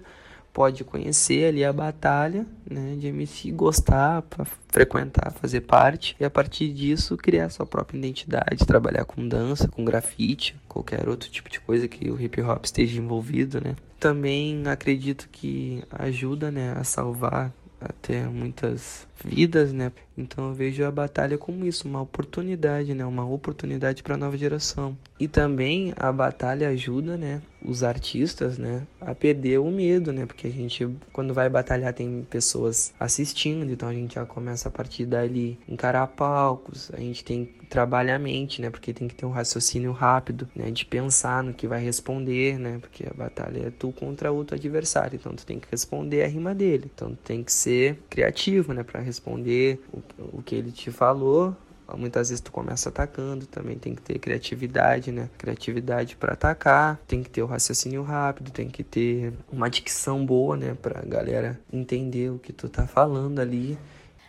pode 0.52 0.84
conhecer 0.84 1.46
ali 1.46 1.64
a 1.64 1.72
batalha 1.72 2.46
né, 2.68 2.96
de 2.98 3.06
MC, 3.08 3.50
gostar, 3.52 4.24
frequentar, 4.68 5.32
fazer 5.32 5.60
parte 5.62 6.16
e 6.18 6.24
a 6.24 6.30
partir 6.30 6.72
disso 6.72 7.16
criar 7.16 7.48
sua 7.48 7.66
própria 7.66 7.98
identidade, 7.98 8.66
trabalhar 8.66 9.04
com 9.04 9.26
dança, 9.26 9.68
com 9.68 9.84
grafite, 9.84 10.56
qualquer 10.68 11.08
outro 11.08 11.30
tipo 11.30 11.48
de 11.48 11.60
coisa 11.60 11.86
que 11.86 12.10
o 12.10 12.20
hip 12.20 12.40
hop 12.42 12.64
esteja 12.64 12.98
envolvido, 12.98 13.60
né? 13.60 13.76
Também 14.00 14.62
acredito 14.66 15.28
que 15.30 15.82
ajuda, 15.90 16.50
né, 16.50 16.74
a 16.76 16.84
salvar 16.84 17.52
até 17.80 18.26
muitas 18.26 19.06
vidas, 19.24 19.72
né? 19.72 19.92
Então 20.18 20.48
eu 20.48 20.54
vejo 20.54 20.84
a 20.84 20.90
batalha 20.90 21.38
como 21.38 21.64
isso, 21.64 21.86
uma 21.86 22.02
oportunidade, 22.02 22.92
né? 22.92 23.06
Uma 23.06 23.24
oportunidade 23.24 24.02
para 24.02 24.14
a 24.14 24.18
nova 24.18 24.36
geração. 24.36 24.96
E 25.18 25.28
também 25.28 25.92
a 25.96 26.10
batalha 26.12 26.68
ajuda, 26.68 27.16
né? 27.16 27.40
Os 27.64 27.82
artistas, 27.82 28.58
né? 28.58 28.82
A 29.00 29.14
perder 29.14 29.58
o 29.58 29.70
medo, 29.70 30.12
né? 30.12 30.26
Porque 30.26 30.48
a 30.48 30.50
gente, 30.50 30.88
quando 31.12 31.32
vai 31.32 31.48
batalhar, 31.48 31.92
tem 31.92 32.26
pessoas 32.28 32.92
assistindo, 32.98 33.70
então 33.70 33.88
a 33.88 33.92
gente 33.92 34.16
já 34.16 34.26
começa 34.26 34.68
a 34.68 34.72
partir 34.72 35.06
dali 35.06 35.58
encarar 35.68 36.06
palcos, 36.08 36.90
a 36.92 36.98
gente 36.98 37.24
tem 37.24 37.44
que 37.44 37.66
trabalhar 37.66 38.16
a 38.16 38.18
mente, 38.18 38.60
né? 38.60 38.70
Porque 38.70 38.92
tem 38.92 39.06
que 39.06 39.14
ter 39.14 39.26
um 39.26 39.30
raciocínio 39.30 39.92
rápido, 39.92 40.48
né? 40.54 40.70
De 40.70 40.84
pensar 40.84 41.42
no 41.44 41.54
que 41.54 41.66
vai 41.66 41.82
responder, 41.82 42.58
né? 42.58 42.78
Porque 42.80 43.04
a 43.06 43.14
batalha 43.14 43.66
é 43.66 43.70
tu 43.70 43.92
contra 43.92 44.32
outro 44.32 44.56
adversário, 44.56 45.16
então 45.16 45.34
tu 45.34 45.44
tem 45.44 45.58
que 45.58 45.68
responder 45.70 46.22
a 46.22 46.26
rima 46.26 46.54
dele. 46.54 46.90
Então 46.94 47.10
tu 47.10 47.18
tem 47.24 47.42
que 47.44 47.52
ser 47.52 47.98
criativo, 48.08 48.72
né? 48.72 48.82
Pra 48.82 49.00
responder 49.00 49.80
o, 49.92 50.00
o 50.18 50.42
que 50.42 50.54
ele 50.54 50.72
te 50.72 50.90
falou. 50.90 51.56
Muitas 51.96 52.28
vezes 52.28 52.42
tu 52.42 52.52
começa 52.52 52.90
atacando, 52.90 53.46
também 53.46 53.78
tem 53.78 53.94
que 53.94 54.02
ter 54.02 54.18
criatividade, 54.18 55.10
né? 55.10 55.30
Criatividade 55.38 56.16
para 56.16 56.34
atacar, 56.34 57.00
tem 57.06 57.22
que 57.22 57.30
ter 57.30 57.42
o 57.42 57.46
raciocínio 57.46 58.02
rápido, 58.02 58.50
tem 58.50 58.68
que 58.68 58.84
ter 58.84 59.32
uma 59.50 59.70
dicção 59.70 60.24
boa, 60.26 60.54
né, 60.54 60.76
pra 60.82 61.00
galera 61.00 61.58
entender 61.72 62.30
o 62.30 62.38
que 62.38 62.52
tu 62.52 62.68
tá 62.68 62.86
falando 62.86 63.38
ali. 63.38 63.78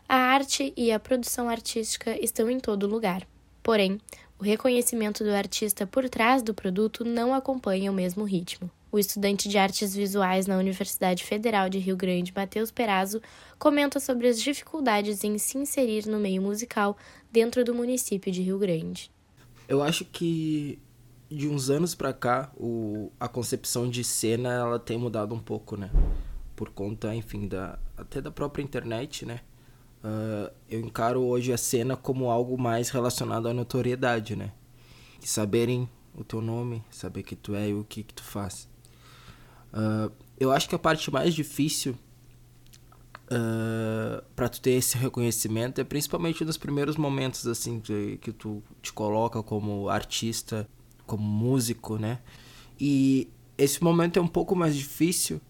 A 0.08 0.16
arte 0.16 0.74
e 0.78 0.90
a 0.90 1.00
produção 1.00 1.50
artística 1.50 2.18
estão 2.24 2.50
em 2.50 2.62
todo 2.62 2.88
lugar. 2.88 3.28
Porém, 3.62 4.00
o 4.40 4.44
reconhecimento 4.44 5.22
do 5.22 5.32
artista 5.32 5.86
por 5.86 6.08
trás 6.08 6.42
do 6.42 6.54
produto 6.54 7.04
não 7.04 7.34
acompanha 7.34 7.92
o 7.92 7.94
mesmo 7.94 8.24
ritmo. 8.24 8.72
O 8.92 8.98
estudante 8.98 9.48
de 9.48 9.58
artes 9.58 9.96
visuais 9.96 10.48
na 10.48 10.58
Universidade 10.58 11.24
Federal 11.24 11.70
de 11.70 11.78
Rio 11.78 11.96
Grande, 11.96 12.34
Matheus 12.36 12.72
Perazzo, 12.72 13.22
comenta 13.60 14.00
sobre 14.00 14.28
as 14.28 14.42
dificuldades 14.42 15.24
em 15.24 15.38
se 15.38 15.58
inserir 15.58 16.08
no 16.08 16.20
meio 16.20 16.42
musical 16.42 16.98
dentro 17.32 17.64
do 17.64 17.76
município 17.76 18.32
de 18.32 18.42
Rio 18.42 18.58
Grande. 18.58 19.12
Eu 19.68 19.84
acho 19.84 20.04
que 20.06 20.80
de 21.30 21.48
uns 21.48 21.70
anos 21.70 21.94
para 21.94 22.12
cá, 22.12 22.52
o, 22.58 23.12
a 23.20 23.28
concepção 23.28 23.88
de 23.88 24.04
cena 24.04 24.52
ela 24.52 24.80
tem 24.80 24.98
mudado 24.98 25.36
um 25.36 25.40
pouco, 25.40 25.78
né? 25.78 25.92
Por 26.56 26.72
conta, 26.72 27.14
enfim, 27.14 27.48
da, 27.48 27.78
até 27.96 28.20
da 28.20 28.32
própria 28.32 28.64
internet, 28.64 29.26
né? 29.26 29.42
Uh, 30.04 30.52
eu 30.68 30.80
encaro 30.80 31.22
hoje 31.22 31.54
a 31.54 31.58
cena 31.58 31.96
como 31.96 32.32
algo 32.32 32.58
mais 32.58 32.90
relacionado 32.90 33.48
à 33.48 33.54
notoriedade, 33.54 34.36
né? 34.36 34.52
Saberem 35.20 35.88
o 36.16 36.24
teu 36.24 36.42
nome, 36.42 36.84
saber 36.90 37.22
que 37.22 37.36
tu 37.36 37.54
é 37.54 37.70
e 37.70 37.74
o 37.74 37.84
que, 37.84 38.02
que 38.02 38.14
tu 38.14 38.24
faz. 38.24 38.68
Uh, 39.74 40.12
eu 40.40 40.52
acho 40.52 40.68
que 40.68 40.76
a 40.76 40.80
parte 40.80 41.12
mais 41.12 41.34
difícil 41.34 41.96
uh, 43.30 44.24
para 44.36 44.50
tu 44.50 44.62
ter 44.62 44.72
esse 44.72 44.98
reconhecimento 44.98 45.80
é 45.80 45.84
principalmente 45.84 46.44
nos 46.44 46.58
primeiros 46.58 46.96
momentos 46.98 47.46
assim 47.46 47.80
que, 47.80 48.18
que 48.18 48.32
tu 48.32 48.64
te 48.82 48.92
coloca 48.92 49.44
como 49.44 49.90
artista, 49.90 50.68
como 51.06 51.24
músico, 51.24 51.98
né? 51.98 52.20
E 52.80 53.30
esse 53.58 53.84
momento 53.84 54.18
é 54.18 54.22
um 54.22 54.28
pouco 54.28 54.56
mais 54.56 54.76
difícil 54.76 55.42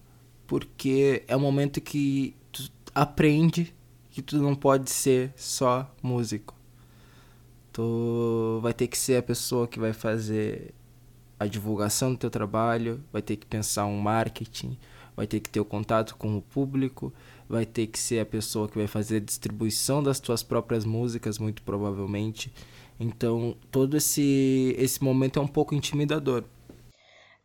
porque 0.46 1.22
é 1.28 1.36
um 1.36 1.40
momento 1.40 1.80
que 1.80 2.34
tu 2.50 2.70
aprende 2.94 3.72
que 4.10 4.20
tu 4.20 4.36
não 4.38 4.54
pode 4.54 4.90
ser 4.90 5.32
só 5.36 5.88
músico. 6.02 6.54
Tu 7.72 8.58
vai 8.60 8.74
ter 8.74 8.88
que 8.88 8.98
ser 8.98 9.18
a 9.18 9.22
pessoa 9.22 9.68
que 9.68 9.78
vai 9.78 9.92
fazer 9.92 10.74
a 11.40 11.46
divulgação 11.46 12.12
do 12.12 12.18
teu 12.18 12.28
trabalho, 12.28 13.02
vai 13.10 13.22
ter 13.22 13.36
que 13.36 13.46
pensar 13.46 13.86
um 13.86 13.98
marketing, 13.98 14.76
vai 15.16 15.26
ter 15.26 15.40
que 15.40 15.48
ter 15.48 15.58
o 15.58 15.64
contato 15.64 16.14
com 16.16 16.36
o 16.36 16.42
público, 16.42 17.10
vai 17.48 17.64
ter 17.64 17.86
que 17.86 17.98
ser 17.98 18.20
a 18.20 18.26
pessoa 18.26 18.68
que 18.68 18.76
vai 18.76 18.86
fazer 18.86 19.16
a 19.16 19.20
distribuição 19.20 20.02
das 20.02 20.20
tuas 20.20 20.42
próprias 20.42 20.84
músicas, 20.84 21.38
muito 21.38 21.62
provavelmente. 21.62 22.52
Então, 23.00 23.56
todo 23.70 23.96
esse 23.96 24.76
esse 24.78 25.02
momento 25.02 25.38
é 25.38 25.42
um 25.42 25.48
pouco 25.48 25.74
intimidador. 25.74 26.44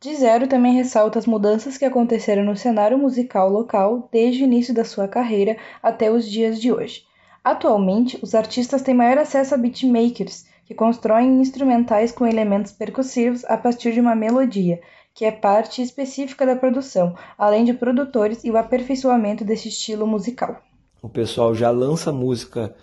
De 0.02 0.14
Zero 0.14 0.46
também 0.46 0.74
ressalta 0.74 1.18
as 1.18 1.26
mudanças 1.26 1.78
que 1.78 1.86
aconteceram 1.86 2.44
no 2.44 2.58
cenário 2.58 2.98
musical 2.98 3.50
local 3.50 4.10
desde 4.12 4.44
o 4.44 4.46
início 4.46 4.74
da 4.74 4.84
sua 4.84 5.08
carreira 5.08 5.56
até 5.82 6.12
os 6.12 6.30
dias 6.30 6.60
de 6.60 6.70
hoje. 6.70 7.06
Atualmente, 7.42 8.20
os 8.22 8.36
artistas 8.36 8.82
têm 8.82 8.94
maior 8.94 9.18
acesso 9.18 9.56
a 9.56 9.58
beatmakers, 9.58 10.46
que 10.66 10.74
constroem 10.74 11.40
instrumentais 11.40 12.12
com 12.12 12.26
elementos 12.26 12.72
percussivos 12.72 13.46
a 13.46 13.58
partir 13.58 13.94
de 13.94 14.02
uma 14.02 14.16
melodia, 14.16 14.82
que 15.14 15.24
é 15.24 15.32
parte 15.32 15.82
específica 15.82 16.46
da 16.46 16.56
produção, 16.56 17.16
além 17.38 17.64
de 17.64 17.74
produtores 17.74 18.44
e 18.44 18.52
o 18.52 18.58
aperfeiçoamento 18.58 19.46
desse 19.46 19.70
estilo 19.70 20.06
musical. 20.06 20.62
O 21.02 21.08
pessoal 21.08 21.54
já 21.54 21.70
lança 21.70 22.12
música 22.12 22.76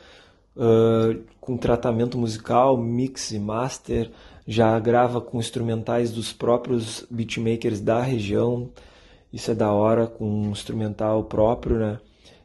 uh, 0.56 1.20
com 1.40 1.56
tratamento 1.56 2.16
musical, 2.16 2.76
mix 2.76 3.32
e 3.32 3.38
master, 3.38 4.10
já 4.46 4.78
grava 4.78 5.20
com 5.20 5.38
instrumentais 5.38 6.12
dos 6.12 6.32
próprios 6.32 7.04
beatmakers 7.10 7.80
da 7.80 8.00
região. 8.00 8.70
Isso 9.32 9.50
é 9.50 9.54
da 9.54 9.72
hora, 9.72 10.06
com 10.06 10.24
um 10.24 10.50
instrumental 10.50 11.24
próprio, 11.24 11.78
né? 11.78 11.98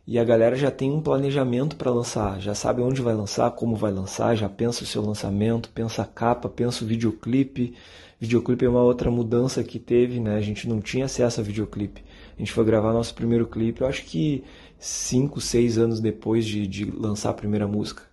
E 0.08 0.18
a 0.18 0.24
galera 0.24 0.56
já 0.56 0.72
tem 0.72 0.90
um 0.90 1.02
planejamento 1.02 1.76
para 1.76 1.92
lançar, 1.92 2.40
já 2.40 2.56
sabe 2.56 2.82
onde 2.82 3.02
vai 3.02 3.14
lançar, 3.14 3.52
como 3.52 3.76
vai 3.76 3.92
lançar, 3.92 4.38
já 4.38 4.48
pensa 4.48 4.84
o 4.84 4.88
seu 4.88 5.02
lançamento, 5.02 5.70
pensa 5.70 6.04
a 6.04 6.06
capa, 6.06 6.48
pensa 6.48 6.86
o 6.86 6.88
videoclipe. 6.88 7.74
Videoclipe 8.18 8.64
é 8.64 8.70
uma 8.70 8.82
outra 8.82 9.12
mudança 9.12 9.62
que 9.66 9.78
teve, 9.78 10.22
né? 10.22 10.38
A 10.38 10.42
gente 10.42 10.68
não 10.68 10.80
tinha 10.80 11.06
acesso 11.06 11.42
a 11.42 11.44
videoclipe. 11.44 12.06
A 12.38 12.40
gente 12.40 12.54
foi 12.54 12.64
gravar 12.64 12.94
nosso 12.94 13.14
primeiro 13.14 13.46
clipe, 13.46 13.82
eu 13.82 13.88
acho 13.88 14.06
que 14.06 14.46
cinco, 14.80 15.42
seis 15.42 15.78
anos 15.78 16.00
depois 16.00 16.46
de, 16.46 16.66
de 16.66 16.86
lançar 16.86 17.32
a 17.32 17.34
primeira 17.34 17.68
música. 17.68 18.04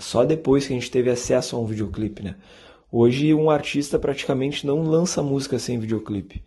Só 0.00 0.24
depois 0.24 0.66
que 0.66 0.72
a 0.72 0.76
gente 0.76 0.90
teve 0.90 1.10
acesso 1.10 1.56
a 1.56 1.60
um 1.60 1.66
videoclipe, 1.66 2.22
né? 2.22 2.36
Hoje 2.90 3.34
um 3.34 3.50
artista 3.50 3.98
praticamente 3.98 4.66
não 4.66 4.82
lança 4.82 5.22
música 5.22 5.58
sem 5.58 5.78
videoclipe 5.78 6.42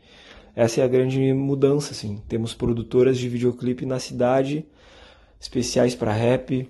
essa 0.55 0.81
é 0.81 0.83
a 0.83 0.87
grande 0.87 1.33
mudança, 1.33 1.91
assim. 1.91 2.21
Temos 2.27 2.53
produtoras 2.53 3.17
de 3.17 3.29
videoclipe 3.29 3.85
na 3.85 3.99
cidade, 3.99 4.65
especiais 5.39 5.95
para 5.95 6.11
rap, 6.11 6.67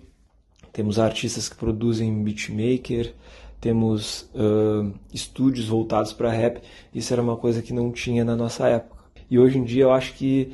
temos 0.72 1.00
artistas 1.00 1.50
que 1.50 1.56
produzem 1.56 2.24
beatmaker, 2.24 3.14
temos 3.60 4.30
uh, 4.34 4.92
estúdios 5.14 5.68
voltados 5.68 6.14
para 6.14 6.32
rap. 6.32 6.62
Isso 6.94 7.12
era 7.14 7.22
uma 7.22 7.36
coisa 7.36 7.62
que 7.62 7.74
não 7.74 7.92
tinha 7.92 8.24
na 8.24 8.36
nossa 8.36 8.68
época. 8.68 9.04
E 9.30 9.38
hoje 9.38 9.58
em 9.58 9.64
dia 9.64 9.84
eu 9.84 9.92
acho 9.92 10.14
que 10.14 10.54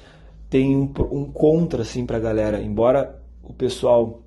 tem 0.49 0.75
um, 0.75 0.91
um 1.11 1.25
contra 1.25 1.83
assim 1.83 2.05
para 2.05 2.17
a 2.17 2.19
galera. 2.19 2.61
Embora 2.61 3.21
o 3.43 3.53
pessoal 3.53 4.23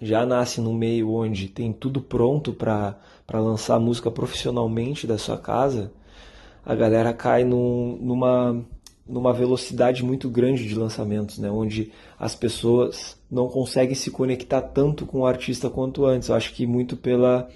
já 0.00 0.24
nasce 0.24 0.60
num 0.60 0.74
meio 0.74 1.12
onde 1.12 1.48
tem 1.48 1.72
tudo 1.72 2.00
pronto 2.00 2.52
para 2.52 2.96
lançar 3.32 3.78
música 3.78 4.10
profissionalmente 4.10 5.06
da 5.06 5.18
sua 5.18 5.36
casa, 5.36 5.92
a 6.68 6.74
galera 6.74 7.14
cai 7.14 7.44
num, 7.44 7.96
numa, 7.98 8.62
numa 9.08 9.32
velocidade 9.32 10.04
muito 10.04 10.28
grande 10.28 10.68
de 10.68 10.74
lançamentos, 10.74 11.38
né? 11.38 11.50
onde 11.50 11.90
as 12.18 12.34
pessoas 12.34 13.18
não 13.30 13.48
conseguem 13.48 13.94
se 13.94 14.10
conectar 14.10 14.60
tanto 14.60 15.06
com 15.06 15.20
o 15.20 15.26
artista 15.26 15.70
quanto 15.70 16.04
antes. 16.04 16.28
Eu 16.28 16.34
acho 16.34 16.52
que 16.52 16.66
muito 16.66 16.94
pela 16.94 17.48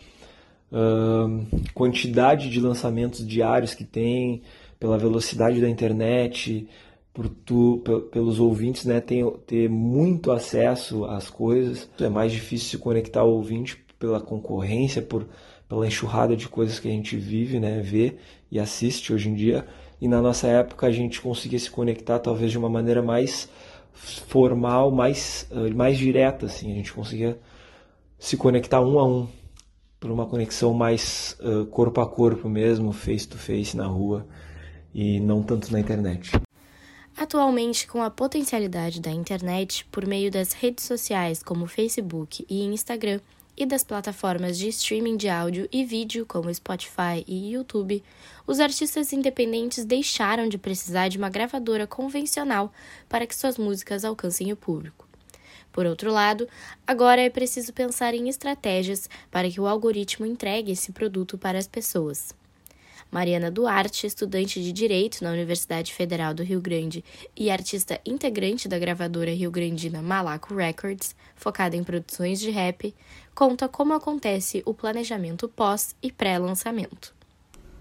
uh, 0.72 1.46
quantidade 1.74 2.48
de 2.48 2.58
lançamentos 2.58 3.26
diários 3.26 3.74
que 3.74 3.84
tem, 3.84 4.40
pela 4.80 4.96
velocidade 4.96 5.60
da 5.60 5.68
internet, 5.68 6.66
por 7.12 7.28
tu, 7.28 7.82
pelos 8.10 8.40
ouvintes 8.40 8.86
né, 8.86 8.98
ter, 8.98 9.26
ter 9.46 9.68
muito 9.68 10.32
acesso 10.32 11.04
às 11.04 11.28
coisas. 11.28 11.86
É 12.00 12.08
mais 12.08 12.32
difícil 12.32 12.70
se 12.70 12.78
conectar 12.78 13.20
ao 13.20 13.30
ouvinte 13.30 13.76
pela 13.98 14.22
concorrência, 14.22 15.02
por 15.02 15.26
pela 15.72 15.86
enxurrada 15.86 16.36
de 16.36 16.50
coisas 16.50 16.78
que 16.78 16.86
a 16.86 16.90
gente 16.90 17.16
vive, 17.16 17.58
né, 17.58 17.80
vê 17.80 18.16
e 18.52 18.60
assiste 18.60 19.14
hoje 19.14 19.30
em 19.30 19.34
dia. 19.34 19.66
E 19.98 20.06
na 20.06 20.20
nossa 20.20 20.46
época 20.46 20.86
a 20.86 20.92
gente 20.92 21.22
conseguia 21.22 21.58
se 21.58 21.70
conectar 21.70 22.18
talvez 22.18 22.50
de 22.50 22.58
uma 22.58 22.68
maneira 22.68 23.00
mais 23.00 23.48
formal, 23.94 24.90
mais, 24.90 25.46
eh, 25.50 25.70
mais 25.70 25.96
direta, 25.96 26.46
assim. 26.46 26.70
A 26.70 26.74
gente 26.74 26.92
conseguia 26.92 27.40
se 28.18 28.36
conectar 28.36 28.82
um 28.82 28.98
a 28.98 29.06
um 29.06 29.26
por 29.98 30.10
uma 30.10 30.26
conexão 30.26 30.74
mais 30.74 31.36
uh, 31.40 31.64
corpo 31.66 32.00
a 32.00 32.06
corpo 32.06 32.48
mesmo, 32.48 32.92
face 32.92 33.26
to 33.26 33.38
face 33.38 33.76
na 33.76 33.86
rua 33.86 34.26
e 34.92 35.20
não 35.20 35.42
tanto 35.42 35.72
na 35.72 35.78
internet. 35.78 36.32
Atualmente, 37.16 37.86
com 37.86 38.02
a 38.02 38.10
potencialidade 38.10 39.00
da 39.00 39.12
internet 39.12 39.86
por 39.92 40.04
meio 40.04 40.30
das 40.30 40.52
redes 40.52 40.84
sociais 40.84 41.40
como 41.40 41.66
Facebook 41.66 42.44
e 42.50 42.64
Instagram, 42.64 43.20
e 43.56 43.66
das 43.66 43.84
plataformas 43.84 44.56
de 44.58 44.68
streaming 44.68 45.16
de 45.16 45.28
áudio 45.28 45.68
e 45.72 45.84
vídeo 45.84 46.24
como 46.26 46.52
Spotify 46.52 47.24
e 47.26 47.52
YouTube, 47.52 48.02
os 48.46 48.60
artistas 48.60 49.12
independentes 49.12 49.84
deixaram 49.84 50.48
de 50.48 50.58
precisar 50.58 51.08
de 51.08 51.18
uma 51.18 51.28
gravadora 51.28 51.86
convencional 51.86 52.72
para 53.08 53.26
que 53.26 53.36
suas 53.36 53.58
músicas 53.58 54.04
alcancem 54.04 54.52
o 54.52 54.56
público. 54.56 55.06
Por 55.70 55.86
outro 55.86 56.10
lado, 56.10 56.48
agora 56.86 57.22
é 57.22 57.30
preciso 57.30 57.72
pensar 57.72 58.14
em 58.14 58.28
estratégias 58.28 59.08
para 59.30 59.50
que 59.50 59.60
o 59.60 59.66
algoritmo 59.66 60.26
entregue 60.26 60.72
esse 60.72 60.92
produto 60.92 61.38
para 61.38 61.58
as 61.58 61.66
pessoas. 61.66 62.34
Mariana 63.12 63.50
Duarte, 63.50 64.06
estudante 64.06 64.62
de 64.62 64.72
Direito 64.72 65.22
na 65.22 65.30
Universidade 65.30 65.92
Federal 65.92 66.32
do 66.32 66.42
Rio 66.42 66.62
Grande 66.62 67.04
e 67.36 67.50
artista 67.50 68.00
integrante 68.06 68.66
da 68.66 68.78
gravadora 68.78 69.30
rio-grandina 69.30 70.00
Malaco 70.00 70.54
Records, 70.54 71.14
focada 71.36 71.76
em 71.76 71.84
produções 71.84 72.40
de 72.40 72.50
rap, 72.50 72.94
conta 73.34 73.68
como 73.68 73.92
acontece 73.92 74.62
o 74.64 74.72
planejamento 74.72 75.46
pós 75.46 75.94
e 76.02 76.10
pré-lançamento. 76.10 77.14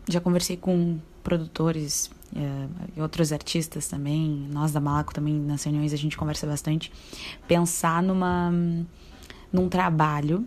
Já 0.10 0.20
conversei 0.20 0.58
com 0.58 1.00
produtores 1.24 2.12
eh, 2.36 2.68
e 2.98 3.02
outros 3.02 3.32
artistas 3.32 3.88
também, 3.88 4.50
nós 4.52 4.74
da 4.74 4.82
Malaco 4.82 5.14
também 5.14 5.34
nas 5.34 5.64
reuniões 5.64 5.94
a 5.94 5.98
gente 5.98 6.18
conversa 6.18 6.46
bastante, 6.46 6.92
pensar 7.48 8.04
numa 8.04 8.52
num 9.52 9.68
trabalho 9.70 10.46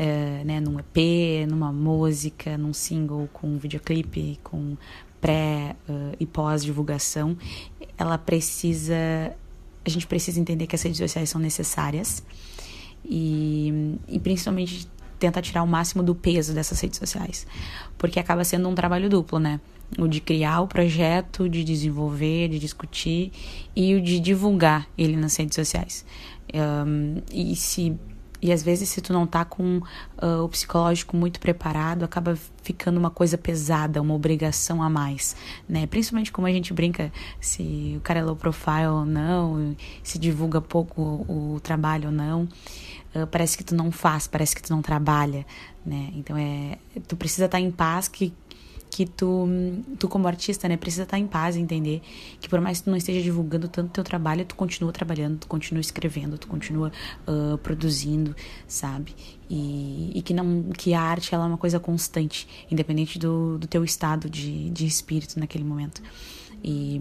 uh, 0.00 0.44
né, 0.44 0.60
num 0.60 0.78
EP, 0.78 1.46
numa 1.48 1.70
música, 1.72 2.56
num 2.56 2.72
single 2.72 3.28
com 3.32 3.58
videoclipe, 3.58 4.40
com 4.42 4.76
pré 5.20 5.76
uh, 5.88 6.16
e 6.18 6.26
pós-divulgação, 6.26 7.36
ela 7.98 8.16
precisa. 8.16 8.96
A 9.84 9.88
gente 9.88 10.06
precisa 10.06 10.40
entender 10.40 10.66
que 10.66 10.74
as 10.74 10.82
redes 10.82 10.98
sociais 10.98 11.28
são 11.28 11.40
necessárias 11.40 12.22
e, 13.04 13.96
e 14.08 14.18
principalmente 14.18 14.88
tentar 15.18 15.42
tirar 15.42 15.62
o 15.62 15.66
máximo 15.66 16.02
do 16.02 16.14
peso 16.14 16.54
dessas 16.54 16.80
redes 16.80 16.98
sociais, 16.98 17.46
porque 17.98 18.18
acaba 18.18 18.42
sendo 18.42 18.68
um 18.68 18.74
trabalho 18.74 19.08
duplo, 19.08 19.38
né? 19.38 19.60
O 19.98 20.06
de 20.06 20.20
criar 20.20 20.60
o 20.60 20.68
projeto, 20.68 21.48
de 21.48 21.64
desenvolver, 21.64 22.48
de 22.48 22.58
discutir 22.58 23.32
e 23.74 23.94
o 23.94 24.00
de 24.00 24.20
divulgar 24.20 24.88
ele 24.96 25.16
nas 25.16 25.36
redes 25.36 25.56
sociais. 25.56 26.06
Um, 26.54 27.16
e 27.32 27.54
se 27.56 27.98
e 28.42 28.52
às 28.52 28.62
vezes, 28.62 28.88
se 28.88 29.00
tu 29.00 29.12
não 29.12 29.26
tá 29.26 29.44
com 29.44 29.78
uh, 29.78 30.44
o 30.44 30.48
psicológico 30.48 31.16
muito 31.16 31.38
preparado, 31.38 32.04
acaba 32.04 32.38
ficando 32.62 32.98
uma 32.98 33.10
coisa 33.10 33.36
pesada, 33.36 34.00
uma 34.00 34.14
obrigação 34.14 34.82
a 34.82 34.88
mais, 34.88 35.36
né? 35.68 35.86
Principalmente 35.86 36.32
como 36.32 36.46
a 36.46 36.50
gente 36.50 36.72
brinca 36.72 37.12
se 37.40 37.94
o 37.96 38.00
cara 38.00 38.20
é 38.20 38.24
low 38.24 38.36
profile 38.36 38.86
ou 38.86 39.04
não, 39.04 39.76
se 40.02 40.18
divulga 40.18 40.60
pouco 40.60 41.02
o, 41.28 41.54
o 41.56 41.60
trabalho 41.60 42.06
ou 42.06 42.12
não. 42.12 42.48
Uh, 43.14 43.26
parece 43.26 43.58
que 43.58 43.64
tu 43.64 43.74
não 43.74 43.90
faz, 43.90 44.26
parece 44.26 44.54
que 44.56 44.62
tu 44.62 44.70
não 44.70 44.80
trabalha, 44.80 45.44
né? 45.84 46.10
Então 46.14 46.36
é, 46.36 46.78
tu 47.06 47.16
precisa 47.16 47.44
estar 47.44 47.58
tá 47.58 47.62
em 47.62 47.70
paz 47.70 48.08
que 48.08 48.32
que 48.90 49.06
tu, 49.06 49.48
tu 49.98 50.08
como 50.08 50.26
artista, 50.26 50.68
né, 50.68 50.76
precisa 50.76 51.04
estar 51.04 51.18
em 51.18 51.26
paz 51.26 51.54
e 51.54 51.60
entender 51.60 52.02
que 52.40 52.48
por 52.48 52.60
mais 52.60 52.78
que 52.78 52.84
tu 52.84 52.90
não 52.90 52.96
esteja 52.96 53.22
divulgando 53.22 53.68
tanto 53.68 53.90
teu 53.90 54.02
trabalho, 54.02 54.44
tu 54.44 54.56
continua 54.56 54.92
trabalhando, 54.92 55.38
tu 55.38 55.46
continua 55.46 55.80
escrevendo, 55.80 56.36
tu 56.36 56.48
continua 56.48 56.90
uh, 57.26 57.56
produzindo, 57.58 58.34
sabe? 58.66 59.14
E, 59.48 60.12
e, 60.14 60.22
que 60.22 60.34
não 60.34 60.64
que 60.76 60.92
a 60.92 61.00
arte 61.00 61.34
ela 61.34 61.44
é 61.44 61.46
uma 61.46 61.56
coisa 61.58 61.78
constante, 61.78 62.48
independente 62.70 63.18
do, 63.18 63.58
do 63.58 63.66
teu 63.66 63.84
estado 63.84 64.28
de, 64.28 64.70
de 64.70 64.86
espírito 64.86 65.38
naquele 65.38 65.64
momento. 65.64 66.02
E, 66.62 67.00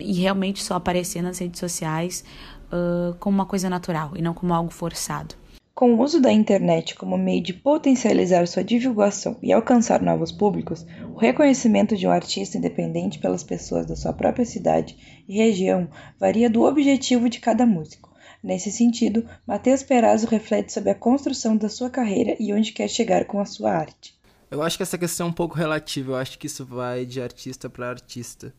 e 0.00 0.12
realmente 0.14 0.62
só 0.62 0.74
aparecer 0.74 1.22
nas 1.22 1.38
redes 1.38 1.60
sociais 1.60 2.24
uh, 2.72 3.14
como 3.18 3.36
uma 3.36 3.46
coisa 3.46 3.68
natural 3.68 4.12
e 4.14 4.22
não 4.22 4.32
como 4.32 4.54
algo 4.54 4.70
forçado. 4.70 5.34
Com 5.78 5.94
o 5.94 6.02
uso 6.02 6.20
da 6.20 6.32
internet 6.32 6.96
como 6.96 7.16
meio 7.16 7.40
de 7.40 7.52
potencializar 7.52 8.48
sua 8.48 8.64
divulgação 8.64 9.38
e 9.40 9.52
alcançar 9.52 10.02
novos 10.02 10.32
públicos, 10.32 10.84
o 11.14 11.16
reconhecimento 11.16 11.96
de 11.96 12.04
um 12.04 12.10
artista 12.10 12.58
independente 12.58 13.20
pelas 13.20 13.44
pessoas 13.44 13.86
da 13.86 13.94
sua 13.94 14.12
própria 14.12 14.44
cidade 14.44 15.22
e 15.28 15.36
região 15.36 15.88
varia 16.18 16.50
do 16.50 16.62
objetivo 16.64 17.28
de 17.28 17.38
cada 17.38 17.64
músico. 17.64 18.12
Nesse 18.42 18.72
sentido, 18.72 19.24
Matheus 19.46 19.84
Perazzo 19.84 20.26
reflete 20.26 20.72
sobre 20.72 20.90
a 20.90 20.96
construção 20.96 21.56
da 21.56 21.68
sua 21.68 21.88
carreira 21.88 22.36
e 22.40 22.52
onde 22.52 22.72
quer 22.72 22.88
chegar 22.88 23.24
com 23.26 23.38
a 23.38 23.46
sua 23.46 23.70
arte. 23.70 24.18
Eu 24.50 24.60
acho 24.62 24.76
que 24.76 24.82
essa 24.82 24.98
questão 24.98 25.28
é 25.28 25.30
um 25.30 25.32
pouco 25.32 25.54
relativa, 25.54 26.10
eu 26.10 26.16
acho 26.16 26.40
que 26.40 26.48
isso 26.48 26.66
vai 26.66 27.06
de 27.06 27.22
artista 27.22 27.70
para 27.70 27.88
artista. 27.88 28.52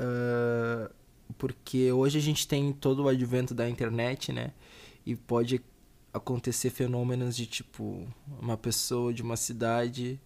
Uh, 0.00 0.92
porque 1.38 1.92
hoje 1.92 2.18
a 2.18 2.22
gente 2.22 2.48
tem 2.48 2.72
todo 2.72 3.04
o 3.04 3.08
advento 3.08 3.54
da 3.54 3.70
internet, 3.70 4.32
né? 4.32 4.50
E 5.06 5.16
pode 5.16 5.60
acontecer 6.12 6.70
fenômenos 6.70 7.36
de 7.36 7.46
tipo 7.46 8.06
uma 8.40 8.56
pessoa 8.56 9.12
de 9.12 9.22
uma 9.22 9.36
cidade 9.36 10.20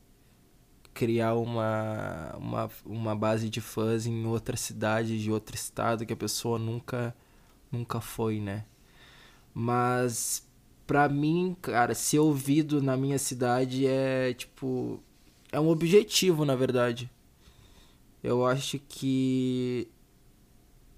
criar 0.96 1.34
uma, 1.34 2.34
uma, 2.38 2.70
uma 2.86 3.14
base 3.14 3.50
de 3.50 3.60
fãs 3.60 4.06
em 4.06 4.26
outra 4.26 4.56
cidade 4.56 5.22
de 5.22 5.30
outro 5.30 5.54
estado 5.54 6.06
que 6.06 6.12
a 6.12 6.16
pessoa 6.16 6.58
nunca 6.58 7.14
nunca 7.70 8.00
foi, 8.00 8.40
né? 8.40 8.64
Mas 9.52 10.46
pra 10.86 11.08
mim, 11.08 11.56
cara, 11.60 11.94
ser 11.94 12.18
ouvido 12.20 12.82
na 12.82 12.96
minha 12.96 13.18
cidade 13.18 13.86
é 13.86 14.32
tipo 14.32 15.02
é 15.52 15.60
um 15.60 15.68
objetivo, 15.68 16.44
na 16.44 16.56
verdade. 16.56 17.10
Eu 18.22 18.46
acho 18.46 18.78
que 18.88 19.88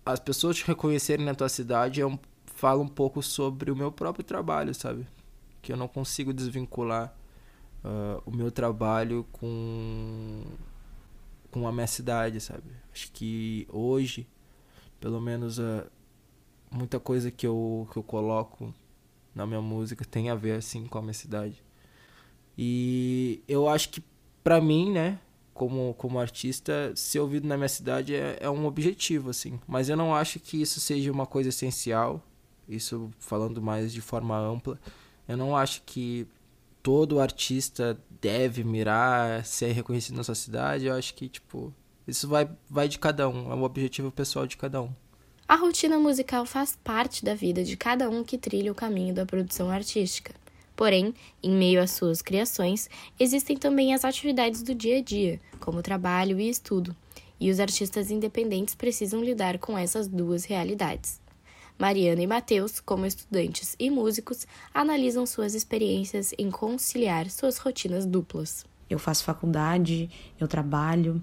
as 0.07 0.21
pessoas 0.21 0.57
te 0.57 0.66
reconhecerem 0.66 1.26
na 1.26 1.35
tua 1.35 1.49
cidade 1.49 2.00
é 2.00 2.07
um 2.07 2.18
fala 2.59 2.83
um 2.83 2.88
pouco 2.88 3.23
sobre 3.23 3.71
o 3.71 3.77
meu 3.77 3.93
próprio 3.93 4.25
trabalho, 4.25 4.75
sabe? 4.75 5.07
Que 5.62 5.73
eu 5.73 5.77
não 5.77 5.87
consigo 5.87 6.33
desvincular 6.33 7.17
uh, 7.85 8.21
o 8.27 8.35
meu 8.35 8.50
trabalho 8.50 9.25
com 9.31 10.43
com 11.53 11.69
a 11.69 11.73
minha 11.73 11.87
cidade, 11.87 12.41
sabe? 12.41 12.69
Acho 12.93 13.12
que 13.12 13.67
hoje, 13.71 14.27
pelo 15.00 15.21
menos, 15.21 15.59
uh, 15.59 15.87
muita 16.69 16.99
coisa 16.99 17.31
que 17.31 17.47
eu, 17.47 17.88
que 17.93 17.97
eu 17.97 18.03
coloco 18.03 18.75
na 19.33 19.47
minha 19.47 19.62
música 19.62 20.05
tem 20.05 20.29
a 20.29 20.35
ver, 20.35 20.59
assim, 20.59 20.85
com 20.87 20.99
a 20.99 21.03
minha 21.03 21.15
cidade. 21.15 21.62
E 22.57 23.41
eu 23.47 23.68
acho 23.68 23.88
que, 23.90 24.03
pra 24.42 24.61
mim, 24.61 24.90
né, 24.90 25.21
como, 25.55 25.94
como 25.94 26.18
artista, 26.18 26.92
ser 26.97 27.21
ouvido 27.21 27.47
na 27.47 27.57
minha 27.57 27.68
cidade 27.68 28.16
é, 28.16 28.37
é 28.40 28.51
um 28.51 28.66
objetivo, 28.66 29.31
assim. 29.31 29.61
Mas 29.66 29.88
eu 29.88 29.97
não 29.97 30.12
acho 30.12 30.40
que 30.40 30.61
isso 30.61 30.81
seja 30.81 31.12
uma 31.12 31.25
coisa 31.25 31.51
essencial 31.51 32.23
isso 32.68 33.11
falando 33.18 33.62
mais 33.62 33.92
de 33.92 34.00
forma 34.00 34.38
ampla. 34.38 34.78
Eu 35.26 35.37
não 35.37 35.57
acho 35.57 35.83
que 35.85 36.26
todo 36.83 37.20
artista 37.20 37.98
deve 38.20 38.64
mirar 38.64 39.44
ser 39.44 39.72
reconhecido 39.72 40.16
na 40.16 40.24
sua 40.24 40.35
cidade. 40.35 40.87
Eu 40.87 40.94
acho 40.94 41.14
que, 41.14 41.28
tipo, 41.28 41.72
isso 42.07 42.28
vai, 42.28 42.48
vai 42.68 42.88
de 42.88 42.98
cada 42.98 43.28
um, 43.28 43.50
é 43.52 43.54
o 43.54 43.62
objetivo 43.62 44.11
pessoal 44.11 44.46
de 44.46 44.57
cada 44.57 44.83
um. 44.83 44.90
A 45.46 45.57
rotina 45.57 45.98
musical 45.98 46.44
faz 46.44 46.78
parte 46.83 47.24
da 47.24 47.35
vida 47.35 47.64
de 47.64 47.76
cada 47.76 48.11
um 48.11 48.22
que 48.22 48.37
trilha 48.37 48.70
o 48.70 48.74
caminho 48.74 49.14
da 49.14 49.24
produção 49.24 49.70
artística. 49.70 50.35
Porém, 50.76 51.14
em 51.42 51.50
meio 51.50 51.83
às 51.83 51.90
suas 51.90 52.22
criações, 52.22 52.88
existem 53.18 53.57
também 53.57 53.92
as 53.92 54.04
atividades 54.04 54.62
do 54.62 54.74
dia 54.74 54.98
a 54.98 55.02
dia, 55.02 55.40
como 55.59 55.83
trabalho 55.83 56.38
e 56.38 56.48
estudo, 56.48 56.94
e 57.40 57.50
os 57.50 57.59
artistas 57.59 58.11
independentes 58.11 58.74
precisam 58.74 59.22
lidar 59.24 59.59
com 59.59 59.76
essas 59.76 60.07
duas 60.07 60.44
realidades. 60.44 61.20
Mariana 61.79 62.23
e 62.23 62.27
Matheus, 62.27 62.81
como 62.81 63.07
estudantes 63.07 63.77
e 63.79 63.88
músicos, 63.88 64.47
analisam 64.75 65.25
suas 65.25 65.55
experiências 65.55 66.35
em 66.37 66.51
conciliar 66.51 67.31
suas 67.31 67.59
rotinas 67.59 68.05
duplas. 68.05 68.67
Eu 68.91 68.99
faço 68.99 69.23
faculdade, 69.23 70.11
eu 70.41 70.49
trabalho, 70.49 71.23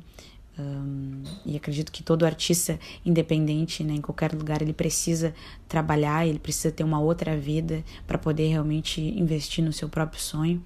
um, 0.58 1.24
e 1.46 1.58
acredito 1.58 1.92
que 1.92 2.02
todo 2.02 2.26
artista 2.26 2.80
independente, 3.06 3.84
né, 3.84 3.96
em 3.96 4.02
qualquer 4.02 4.34
lugar, 4.34 4.62
ele 4.62 4.74
precisa 4.74 5.34
trabalhar, 5.68 6.26
ele 6.26 6.40
precisa 6.40 6.72
ter 6.72 6.84
uma 6.84 7.00
outra 7.00 7.38
vida 7.38 7.84
para 8.08 8.18
poder 8.18 8.48
realmente 8.48 9.02
investir 9.02 9.64
no 9.64 9.74
seu 9.74 9.90
próprio 9.90 10.22
sonho. 10.22 10.64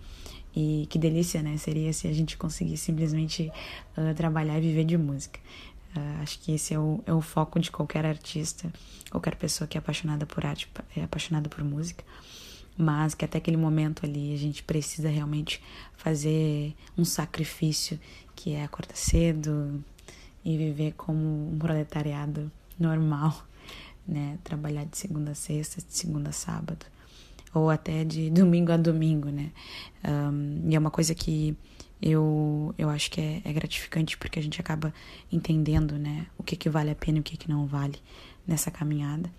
E 0.55 0.87
que 0.89 0.97
delícia, 0.97 1.43
né? 1.43 1.57
Seria 1.57 1.93
se 1.93 2.07
a 2.07 2.11
gente 2.11 2.35
conseguisse 2.35 2.85
simplesmente 2.85 3.51
uh, 3.95 4.13
trabalhar 4.15 4.57
e 4.57 4.61
viver 4.61 4.83
de 4.83 4.97
música. 4.97 5.39
Uh, 5.95 6.21
acho 6.21 6.39
que 6.39 6.51
esse 6.51 6.73
é 6.73 6.79
o, 6.79 7.03
é 7.05 7.13
o 7.13 7.21
foco 7.21 7.59
de 7.59 7.71
qualquer 7.71 8.05
artista, 8.05 8.71
qualquer 9.09 9.35
pessoa 9.35 9.67
que 9.67 9.77
é 9.77 9.79
apaixonada 9.79 10.25
por 10.25 10.45
arte, 10.45 10.69
é 10.95 11.03
apaixonada 11.03 11.49
por 11.49 11.63
música, 11.63 12.03
mas 12.77 13.15
que 13.15 13.25
até 13.25 13.39
aquele 13.39 13.57
momento 13.57 14.05
ali 14.05 14.33
a 14.33 14.37
gente 14.37 14.63
precisa 14.63 15.09
realmente 15.09 15.61
fazer 15.97 16.75
um 16.97 17.03
sacrifício, 17.03 17.99
que 18.35 18.53
é 18.53 18.63
acordar 18.63 18.95
cedo 18.95 19.83
e 20.45 20.57
viver 20.57 20.93
como 20.93 21.51
um 21.51 21.57
proletariado 21.59 22.51
normal, 22.79 23.43
né? 24.07 24.37
Trabalhar 24.43 24.85
de 24.85 24.97
segunda 24.97 25.31
a 25.31 25.35
sexta, 25.35 25.81
de 25.81 25.93
segunda 25.93 26.29
a 26.29 26.33
sábado, 26.33 26.85
ou 27.53 27.69
até 27.69 28.05
de 28.05 28.29
domingo 28.31 28.71
a 28.71 28.77
domingo, 28.77 29.29
né? 29.29 29.51
Um, 30.07 30.69
e 30.69 30.75
é 30.75 30.79
uma 30.79 30.91
coisa 30.91 31.13
que 31.13 31.57
eu, 32.01 32.73
eu 32.77 32.89
acho 32.89 33.11
que 33.11 33.19
é, 33.19 33.41
é, 33.43 33.53
gratificante 33.53 34.17
porque 34.17 34.39
a 34.39 34.43
gente 34.43 34.59
acaba 34.59 34.93
entendendo 35.31 35.97
né, 35.97 36.27
o 36.37 36.43
que, 36.43 36.55
que 36.55 36.69
vale 36.69 36.91
a 36.91 36.95
pena 36.95 37.17
e 37.17 37.21
o 37.21 37.23
que, 37.23 37.35
que 37.35 37.49
não 37.49 37.65
vale 37.65 37.99
nessa 38.47 38.71
caminhada. 38.71 39.29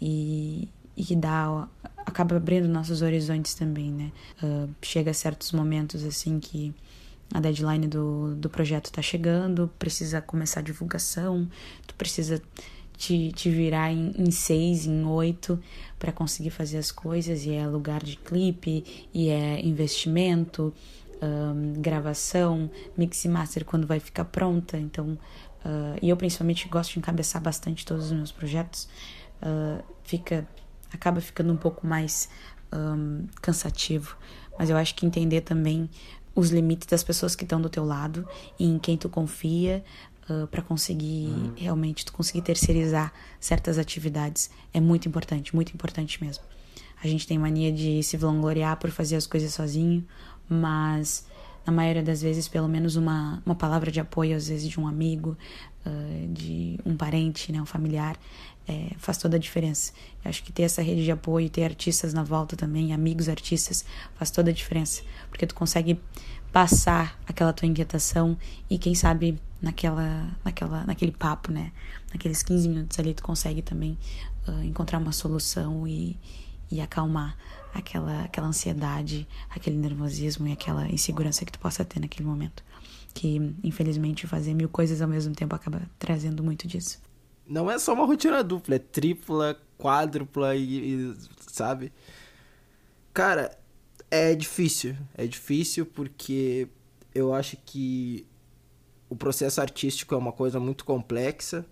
E, 0.00 0.68
e 0.96 1.04
que 1.04 1.16
dá, 1.16 1.68
acaba 2.04 2.36
abrindo 2.36 2.68
nossos 2.68 3.00
horizontes 3.00 3.54
também, 3.54 3.90
né? 3.90 4.12
Uh, 4.42 4.68
chega 4.82 5.14
certos 5.14 5.52
momentos 5.52 6.04
assim 6.04 6.38
que 6.38 6.74
a 7.32 7.40
deadline 7.40 7.88
do, 7.88 8.34
do 8.34 8.50
projeto 8.50 8.86
está 8.86 9.00
chegando, 9.00 9.70
precisa 9.78 10.20
começar 10.20 10.60
a 10.60 10.62
divulgação, 10.62 11.48
tu 11.86 11.94
precisa 11.94 12.40
te, 12.96 13.32
te 13.32 13.50
virar 13.50 13.92
em, 13.92 14.14
em 14.16 14.30
seis, 14.30 14.86
em 14.86 15.04
oito 15.04 15.58
para 15.98 16.12
conseguir 16.12 16.50
fazer 16.50 16.78
as 16.78 16.92
coisas, 16.92 17.44
e 17.44 17.52
é 17.52 17.66
lugar 17.66 18.02
de 18.02 18.16
clipe, 18.16 18.84
e 19.12 19.28
é 19.28 19.60
investimento, 19.64 20.72
um, 21.24 21.80
gravação, 21.80 22.70
mix 22.96 23.24
e 23.24 23.28
master 23.28 23.64
quando 23.64 23.86
vai 23.86 24.00
ficar 24.00 24.24
pronta. 24.24 24.76
Então, 24.78 25.18
uh, 25.64 25.98
e 26.02 26.10
eu 26.10 26.16
principalmente 26.16 26.68
gosto 26.68 26.92
de 26.92 26.98
encabeçar 26.98 27.40
bastante 27.40 27.84
todos 27.84 28.06
os 28.06 28.12
meus 28.12 28.32
projetos. 28.32 28.88
Uh, 29.42 29.82
fica, 30.02 30.46
acaba 30.92 31.20
ficando 31.20 31.52
um 31.52 31.56
pouco 31.56 31.86
mais 31.86 32.28
um, 32.72 33.26
cansativo. 33.40 34.16
Mas 34.58 34.70
eu 34.70 34.76
acho 34.76 34.94
que 34.94 35.06
entender 35.06 35.40
também 35.40 35.88
os 36.34 36.50
limites 36.50 36.86
das 36.86 37.02
pessoas 37.02 37.34
que 37.36 37.44
estão 37.44 37.60
do 37.60 37.68
teu 37.68 37.84
lado 37.84 38.26
e 38.58 38.66
em 38.66 38.78
quem 38.78 38.96
tu 38.96 39.08
confia 39.08 39.84
uh, 40.28 40.46
para 40.48 40.62
conseguir 40.62 41.28
uhum. 41.28 41.52
realmente 41.56 42.04
tu 42.04 42.12
conseguir 42.12 42.42
terceirizar 42.42 43.12
certas 43.38 43.78
atividades 43.78 44.50
é 44.72 44.80
muito 44.80 45.08
importante, 45.08 45.54
muito 45.54 45.72
importante 45.72 46.22
mesmo. 46.22 46.42
A 47.02 47.06
gente 47.06 47.26
tem 47.26 47.38
mania 47.38 47.70
de 47.70 48.02
se 48.02 48.16
vangloriar 48.16 48.78
por 48.78 48.90
fazer 48.90 49.16
as 49.16 49.26
coisas 49.26 49.52
sozinho 49.52 50.06
mas 50.48 51.26
na 51.66 51.72
maioria 51.72 52.02
das 52.02 52.20
vezes, 52.20 52.46
pelo 52.46 52.68
menos 52.68 52.96
uma, 52.96 53.42
uma 53.44 53.54
palavra 53.54 53.90
de 53.90 53.98
apoio, 53.98 54.36
às 54.36 54.48
vezes 54.48 54.68
de 54.68 54.78
um 54.78 54.86
amigo, 54.86 55.36
uh, 55.86 56.32
de 56.32 56.78
um 56.84 56.96
parente, 56.96 57.50
né, 57.50 57.60
um 57.60 57.66
familiar, 57.66 58.18
é, 58.68 58.92
faz 58.98 59.18
toda 59.18 59.36
a 59.36 59.40
diferença. 59.40 59.92
Eu 60.24 60.28
acho 60.28 60.42
que 60.42 60.52
ter 60.52 60.62
essa 60.62 60.82
rede 60.82 61.04
de 61.04 61.10
apoio, 61.10 61.48
ter 61.48 61.64
artistas 61.64 62.12
na 62.12 62.22
volta 62.22 62.56
também, 62.56 62.92
amigos 62.92 63.28
artistas, 63.28 63.84
faz 64.14 64.30
toda 64.30 64.50
a 64.50 64.52
diferença, 64.52 65.02
porque 65.28 65.46
tu 65.46 65.54
consegue 65.54 66.00
passar 66.52 67.18
aquela 67.26 67.52
tua 67.52 67.66
inquietação 67.66 68.38
e 68.70 68.78
quem 68.78 68.94
sabe 68.94 69.38
naquela, 69.60 70.30
naquela, 70.44 70.84
naquele 70.84 71.12
papo, 71.12 71.50
né, 71.50 71.72
naqueles 72.12 72.42
15 72.42 72.68
minutos 72.68 72.98
ali 72.98 73.12
tu 73.12 73.22
consegue 73.22 73.60
também 73.60 73.98
uh, 74.46 74.62
encontrar 74.62 74.98
uma 74.98 75.12
solução 75.12 75.86
e, 75.88 76.16
e 76.70 76.80
acalmar 76.80 77.36
aquela, 77.74 78.22
aquela 78.22 78.46
ansiedade, 78.46 79.26
aquele 79.50 79.76
nervosismo 79.76 80.46
e 80.46 80.52
aquela 80.52 80.88
insegurança 80.88 81.44
que 81.44 81.52
tu 81.52 81.58
possa 81.58 81.84
ter 81.84 82.00
naquele 82.00 82.26
momento. 82.26 82.64
Que, 83.12 83.36
infelizmente, 83.62 84.26
fazer 84.26 84.54
mil 84.54 84.68
coisas 84.68 85.02
ao 85.02 85.08
mesmo 85.08 85.34
tempo 85.34 85.54
acaba 85.54 85.82
trazendo 85.98 86.42
muito 86.42 86.66
disso. 86.66 87.00
Não 87.46 87.70
é 87.70 87.78
só 87.78 87.92
uma 87.92 88.06
rotina 88.06 88.42
dupla, 88.42 88.76
é 88.76 88.78
tripla, 88.78 89.60
quádrupla 89.76 90.56
e, 90.56 90.94
e 90.94 91.16
sabe? 91.38 91.92
Cara, 93.12 93.56
é 94.10 94.34
difícil. 94.34 94.96
É 95.14 95.26
difícil 95.26 95.84
porque 95.84 96.68
eu 97.14 97.34
acho 97.34 97.56
que 97.64 98.26
o 99.08 99.16
processo 99.16 99.60
artístico 99.60 100.14
é 100.14 100.18
uma 100.18 100.32
coisa 100.32 100.58
muito 100.58 100.84
complexa 100.84 101.66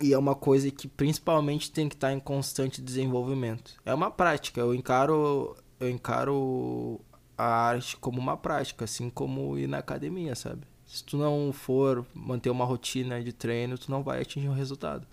e 0.00 0.12
é 0.12 0.18
uma 0.18 0.34
coisa 0.34 0.70
que 0.70 0.88
principalmente 0.88 1.70
tem 1.70 1.88
que 1.88 1.94
estar 1.94 2.12
em 2.12 2.20
constante 2.20 2.80
desenvolvimento. 2.80 3.74
É 3.84 3.92
uma 3.92 4.10
prática, 4.10 4.60
eu 4.60 4.74
encaro 4.74 5.56
eu 5.78 5.88
encaro 5.88 7.00
a 7.36 7.44
arte 7.44 7.96
como 7.96 8.20
uma 8.20 8.36
prática, 8.36 8.84
assim 8.84 9.08
como 9.08 9.58
ir 9.58 9.66
na 9.66 9.78
academia, 9.78 10.34
sabe? 10.34 10.66
Se 10.86 11.04
tu 11.04 11.16
não 11.16 11.52
for 11.52 12.04
manter 12.14 12.50
uma 12.50 12.64
rotina 12.64 13.22
de 13.22 13.32
treino, 13.32 13.78
tu 13.78 13.90
não 13.90 14.02
vai 14.02 14.20
atingir 14.20 14.48
um 14.48 14.54
resultado. 14.54 15.06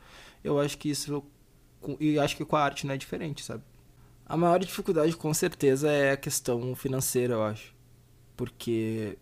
Eu 0.43 0.59
acho 0.59 0.77
que 0.77 0.89
isso 0.89 1.23
e 1.99 2.19
acho 2.19 2.35
que 2.35 2.43
com 2.43 2.55
a 2.55 2.63
arte 2.63 2.85
não 2.85 2.93
é 2.93 2.97
diferente, 2.97 3.43
sabe? 3.43 3.63
A 4.25 4.35
maior 4.35 4.59
dificuldade 4.59 5.15
com 5.15 5.33
certeza 5.33 5.89
é 5.89 6.11
a 6.11 6.17
questão 6.17 6.75
financeira, 6.75 7.35
eu 7.35 7.43
acho. 7.43 7.73
Porque 8.35 9.17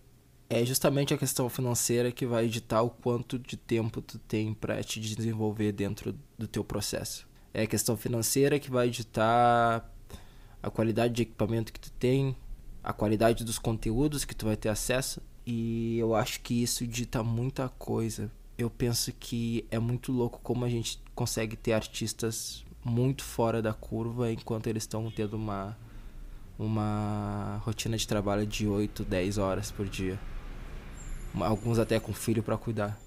é 0.50 0.64
justamente 0.64 1.14
a 1.14 1.18
questão 1.18 1.50
financeira 1.50 2.12
que 2.12 2.26
vai 2.26 2.46
editar 2.46 2.82
o 2.82 2.90
quanto 2.90 3.40
de 3.40 3.58
tempo 3.58 4.02
tu 4.02 4.20
tem 4.20 4.54
para 4.54 4.84
te 4.84 5.00
desenvolver 5.00 5.72
dentro 5.72 6.16
do 6.38 6.48
teu 6.48 6.64
processo. 6.64 7.28
É 7.54 7.64
a 7.64 7.68
questão 7.68 7.98
financeira 7.98 8.60
que 8.60 8.70
vai 8.70 8.88
editar 8.88 9.90
a 10.62 10.70
qualidade 10.70 11.14
de 11.14 11.24
equipamento 11.24 11.74
que 11.74 11.80
tu 11.80 11.92
tem, 11.94 12.36
a 12.84 12.94
qualidade 12.94 13.44
dos 13.44 13.58
conteúdos 13.58 14.24
que 14.24 14.36
tu 14.36 14.46
vai 14.46 14.56
ter 14.56 14.70
acesso, 14.70 15.22
e 15.46 15.98
eu 15.98 16.14
acho 16.16 16.42
que 16.42 16.62
isso 16.62 16.86
dita 16.86 17.24
muita 17.24 17.70
coisa. 17.70 18.32
Eu 18.58 18.70
penso 18.70 19.12
que 19.14 19.66
é 19.72 19.80
muito 19.80 20.12
louco 20.12 20.40
como 20.44 20.64
a 20.64 20.70
gente 20.70 21.02
consegue 21.14 21.56
ter 21.56 21.74
artistas 21.74 22.64
muito 22.84 23.24
fora 23.24 23.62
da 23.62 23.74
curva 23.74 24.32
enquanto 24.32 24.68
eles 24.68 24.84
estão 24.84 25.10
tendo 25.10 25.36
uma 25.36 25.76
uma 26.58 27.62
rotina 27.66 27.98
de 27.98 28.08
trabalho 28.08 28.48
de 28.48 28.66
8, 28.66 29.04
10 29.04 29.38
horas 29.38 29.72
por 29.72 29.90
dia 29.90 30.18
alguns 31.43 31.80
até 31.80 32.00
com 32.00 32.13
filho 32.13 32.43
para 32.43 32.58
cuidar. 32.58 33.00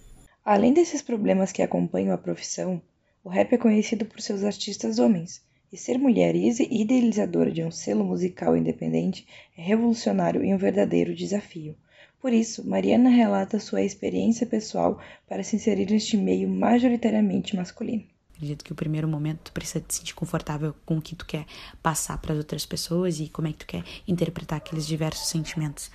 Além 0.44 0.72
desses 0.72 1.02
problemas 1.02 1.52
que 1.52 1.62
acompanham 1.62 2.14
a 2.14 2.18
profissão, 2.18 2.80
o 3.22 3.28
rap 3.28 3.52
é 3.52 3.58
conhecido 3.58 4.04
por 4.04 4.20
seus 4.20 4.42
artistas 4.44 4.98
homens, 4.98 5.42
e 5.72 5.76
ser 5.76 5.98
mulher 5.98 6.34
e 6.34 6.48
idealizadora 6.70 7.50
de 7.50 7.62
um 7.62 7.70
selo 7.70 8.04
musical 8.04 8.56
independente 8.56 9.26
é 9.56 9.62
revolucionário 9.62 10.42
e 10.42 10.54
um 10.54 10.58
verdadeiro 10.58 11.14
desafio. 11.14 11.76
Por 12.20 12.32
isso, 12.32 12.66
Mariana 12.66 13.10
relata 13.10 13.60
sua 13.60 13.82
experiência 13.82 14.46
pessoal 14.46 15.00
para 15.28 15.42
se 15.42 15.56
inserir 15.56 15.90
neste 15.90 16.16
meio 16.16 16.48
majoritariamente 16.48 17.54
masculino. 17.54 18.04
Acredito 18.34 18.64
que 18.64 18.72
o 18.72 18.76
primeiro 18.76 19.08
momento 19.08 19.40
tu 19.44 19.52
precisa 19.52 19.80
te 19.80 19.94
sentir 19.94 20.14
confortável 20.14 20.74
com 20.86 20.98
o 20.98 21.02
que 21.02 21.14
tu 21.14 21.26
quer 21.26 21.44
passar 21.82 22.18
para 22.18 22.32
as 22.32 22.38
outras 22.38 22.64
pessoas 22.64 23.20
e 23.20 23.28
como 23.28 23.48
é 23.48 23.52
que 23.52 23.58
tu 23.58 23.66
quer 23.66 23.84
interpretar 24.06 24.58
aqueles 24.58 24.86
diversos 24.86 25.28
sentimentos 25.28 25.90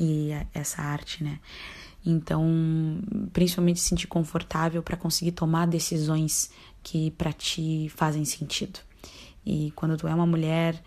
e 0.00 0.30
essa 0.54 0.80
arte, 0.80 1.22
né? 1.22 1.38
Então, 2.04 2.48
principalmente 3.34 3.78
se 3.78 3.88
sentir 3.88 4.06
confortável 4.06 4.82
para 4.82 4.96
conseguir 4.96 5.32
tomar 5.32 5.66
decisões 5.66 6.50
que 6.82 7.10
para 7.10 7.30
ti 7.30 7.92
fazem 7.94 8.24
sentido. 8.24 8.80
E 9.44 9.70
quando 9.76 9.98
tu 9.98 10.08
é 10.08 10.14
uma 10.14 10.26
mulher 10.26 10.82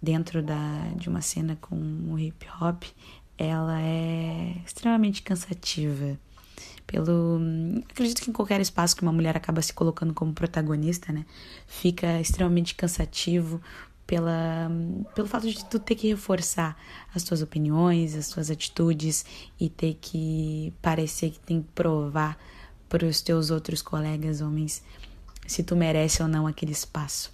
dentro 0.00 0.42
da, 0.42 0.92
de 0.94 1.08
uma 1.08 1.22
cena 1.22 1.56
com 1.58 1.74
o 2.10 2.18
hip 2.18 2.46
hop, 2.60 2.82
ela 3.38 3.80
é 3.80 4.56
extremamente 4.66 5.22
cansativa. 5.22 6.18
Pelo, 6.86 7.40
acredito 7.90 8.20
que 8.20 8.30
em 8.30 8.32
qualquer 8.32 8.60
espaço 8.60 8.96
que 8.96 9.02
uma 9.02 9.12
mulher 9.12 9.36
acaba 9.36 9.62
se 9.62 9.72
colocando 9.72 10.12
como 10.12 10.32
protagonista, 10.32 11.12
né, 11.12 11.24
fica 11.66 12.20
extremamente 12.20 12.74
cansativo 12.74 13.60
pela, 14.08 14.70
pelo 15.14 15.28
fato 15.28 15.46
de 15.46 15.62
tu 15.66 15.78
ter 15.78 15.94
que 15.94 16.08
reforçar 16.08 16.74
as 17.14 17.22
tuas 17.22 17.42
opiniões, 17.42 18.14
as 18.14 18.30
tuas 18.30 18.50
atitudes 18.50 19.22
e 19.60 19.68
ter 19.68 19.98
que 20.00 20.72
parecer 20.80 21.30
que 21.30 21.38
tem 21.38 21.60
que 21.60 21.68
provar 21.74 22.38
para 22.88 23.04
os 23.04 23.20
teus 23.20 23.50
outros 23.50 23.82
colegas 23.82 24.40
homens 24.40 24.82
se 25.46 25.62
tu 25.62 25.76
merece 25.76 26.22
ou 26.22 26.28
não 26.28 26.46
aquele 26.46 26.72
espaço. 26.72 27.30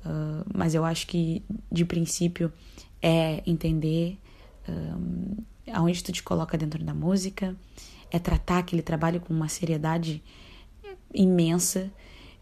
Uh, 0.00 0.42
mas 0.54 0.74
eu 0.74 0.82
acho 0.82 1.06
que, 1.06 1.42
de 1.70 1.84
princípio, 1.84 2.50
é 3.02 3.42
entender 3.46 4.18
um, 4.66 5.36
aonde 5.70 6.02
tu 6.02 6.10
te 6.10 6.22
coloca 6.22 6.56
dentro 6.56 6.82
da 6.82 6.94
música, 6.94 7.54
é 8.10 8.18
tratar 8.18 8.58
aquele 8.58 8.80
trabalho 8.80 9.20
com 9.20 9.34
uma 9.34 9.48
seriedade 9.48 10.22
imensa 11.12 11.90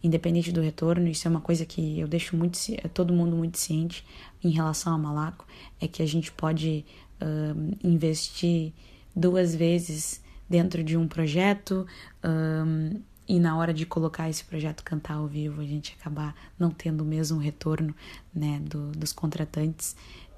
independente 0.06 0.52
do 0.52 0.60
retorno, 0.60 1.08
isso 1.08 1.26
é 1.26 1.30
uma 1.30 1.40
coisa 1.40 1.64
que 1.64 2.00
eu 2.00 2.08
deixo 2.08 2.36
muito 2.36 2.58
todo 2.94 3.12
mundo 3.12 3.36
muito 3.36 3.58
ciente 3.58 4.04
em 4.42 4.50
relação 4.50 4.92
ao 4.92 4.98
Malaco, 4.98 5.46
é 5.80 5.88
que 5.88 6.02
a 6.02 6.06
gente 6.06 6.30
pode 6.32 6.84
um, 7.20 7.72
investir 7.82 8.72
duas 9.14 9.54
vezes 9.54 10.22
dentro 10.48 10.84
de 10.84 10.96
um 10.96 11.08
projeto 11.08 11.86
um, 12.24 13.00
e 13.28 13.40
na 13.40 13.56
hora 13.56 13.74
de 13.74 13.84
colocar 13.84 14.30
esse 14.30 14.44
projeto 14.44 14.84
cantar 14.84 15.14
ao 15.14 15.26
vivo 15.26 15.60
a 15.60 15.64
gente 15.64 15.96
acabar 15.98 16.34
não 16.58 16.70
tendo 16.70 17.00
o 17.00 17.04
mesmo 17.04 17.38
retorno 17.38 17.94
né, 18.32 18.60
do, 18.62 18.92
dos 18.92 19.12
contratantes 19.12 19.96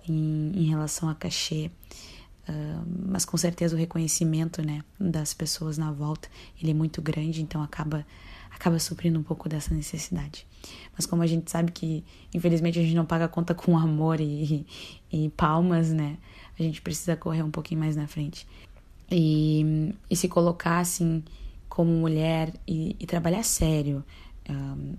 em, 0.09 0.53
em 0.55 0.65
relação 0.69 1.09
a 1.09 1.15
cachê. 1.15 1.71
Uh, 2.49 3.11
mas 3.11 3.27
com 3.27 3.37
certeza 3.37 3.77
o 3.77 3.79
reconhecimento 3.79 4.63
né, 4.63 4.83
das 4.99 5.35
pessoas 5.35 5.77
na 5.77 5.93
volta 5.93 6.31
ele 6.63 6.71
é 6.71 6.75
muito 6.75 7.03
grande, 7.03 7.43
então 7.43 7.63
acaba 7.63 8.07
acaba 8.59 8.79
suprindo 8.79 9.19
um 9.19 9.23
pouco 9.23 9.49
dessa 9.49 9.73
necessidade. 9.73 10.47
Mas 10.97 11.07
como 11.07 11.23
a 11.23 11.27
gente 11.27 11.51
sabe 11.51 11.71
que, 11.71 12.05
infelizmente, 12.35 12.79
a 12.79 12.83
gente 12.83 12.95
não 12.95 13.07
paga 13.07 13.27
a 13.27 13.29
conta 13.29 13.55
com 13.55 13.79
amor 13.79 14.21
e, 14.21 14.67
e, 15.13 15.29
palmas, 15.31 15.93
né? 15.93 16.19
A 16.59 16.63
gente 16.63 16.83
precisa 16.83 17.17
correr 17.17 17.43
um 17.43 17.51
pouquinho 17.51 17.81
mais 17.81 17.95
na 17.95 18.09
frente. 18.09 18.47
E, 19.11 19.95
e 20.11 20.17
se 20.17 20.29
colocar, 20.29 20.81
assim, 20.81 21.23
como 21.69 21.91
mulher 21.93 22.53
e, 22.67 22.97
e 22.99 23.07
trabalhar 23.07 23.45
sério. 23.45 24.05
Um, 24.51 24.97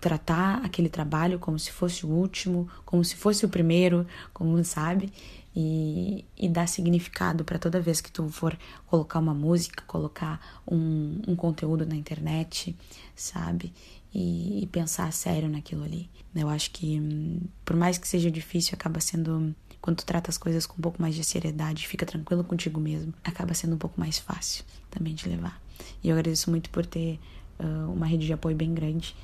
tratar 0.00 0.64
aquele 0.64 0.88
trabalho 0.88 1.40
como 1.40 1.58
se 1.58 1.72
fosse 1.72 2.06
o 2.06 2.08
último, 2.08 2.68
como 2.84 3.04
se 3.04 3.16
fosse 3.16 3.44
o 3.44 3.48
primeiro, 3.48 4.06
como 4.32 4.62
sabe, 4.64 5.12
e, 5.54 6.24
e 6.36 6.48
dar 6.48 6.66
significado 6.66 7.44
para 7.44 7.58
toda 7.58 7.80
vez 7.80 8.00
que 8.00 8.10
tu 8.10 8.28
for 8.28 8.58
colocar 8.86 9.20
uma 9.20 9.34
música, 9.34 9.84
colocar 9.86 10.40
um, 10.70 11.20
um 11.28 11.36
conteúdo 11.36 11.86
na 11.86 11.94
internet, 11.94 12.76
sabe? 13.14 13.72
E, 14.12 14.62
e, 14.62 14.66
pensar 14.66 15.12
sério 15.12 15.48
naquilo 15.48 15.84
ali. 15.84 16.08
Eu 16.34 16.48
acho 16.48 16.70
que, 16.70 17.00
hum, 17.00 17.40
por 17.64 17.76
mais 17.76 17.98
que 17.98 18.06
seja 18.06 18.30
difícil, 18.30 18.74
acaba 18.74 19.00
sendo. 19.00 19.54
Quando 19.80 19.98
tu 19.98 20.06
trata 20.06 20.30
as 20.30 20.38
coisas 20.38 20.66
com 20.66 20.78
um 20.78 20.80
pouco 20.80 21.02
mais 21.02 21.14
de 21.14 21.22
seriedade, 21.22 21.86
fica 21.86 22.06
tranquilo 22.06 22.42
contigo 22.42 22.80
mesmo, 22.80 23.12
acaba 23.22 23.52
sendo 23.54 23.74
um 23.74 23.78
pouco 23.78 24.00
mais 24.00 24.18
fácil 24.18 24.64
também 24.90 25.14
de 25.14 25.28
levar. 25.28 25.60
E 26.02 26.08
eu 26.08 26.16
agradeço 26.16 26.48
muito 26.48 26.70
por 26.70 26.86
ter 26.86 27.20
uh, 27.58 27.92
uma 27.92 28.06
rede 28.06 28.24
de 28.24 28.32
apoio 28.32 28.56
bem 28.56 28.72
grande 28.72 29.14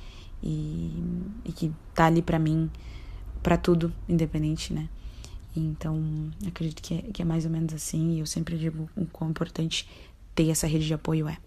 e, 0.43 1.03
e 1.45 1.51
que 1.51 1.71
tá 1.95 2.05
ali 2.05 2.21
para 2.21 2.37
mim, 2.37 2.69
para 3.41 3.57
tudo, 3.57 3.91
independente, 4.07 4.71
né? 4.73 4.87
Então, 5.55 6.01
acredito 6.47 6.81
que 6.81 6.93
é, 6.93 7.01
que 7.13 7.21
é 7.21 7.25
mais 7.25 7.45
ou 7.45 7.51
menos 7.51 7.73
assim, 7.73 8.15
e 8.15 8.19
eu 8.19 8.25
sempre 8.25 8.57
digo 8.57 8.89
o 8.95 9.05
quão 9.05 9.29
importante 9.29 9.87
ter 10.33 10.49
essa 10.49 10.67
rede 10.67 10.87
de 10.87 10.93
apoio 10.93 11.27
é. 11.27 11.37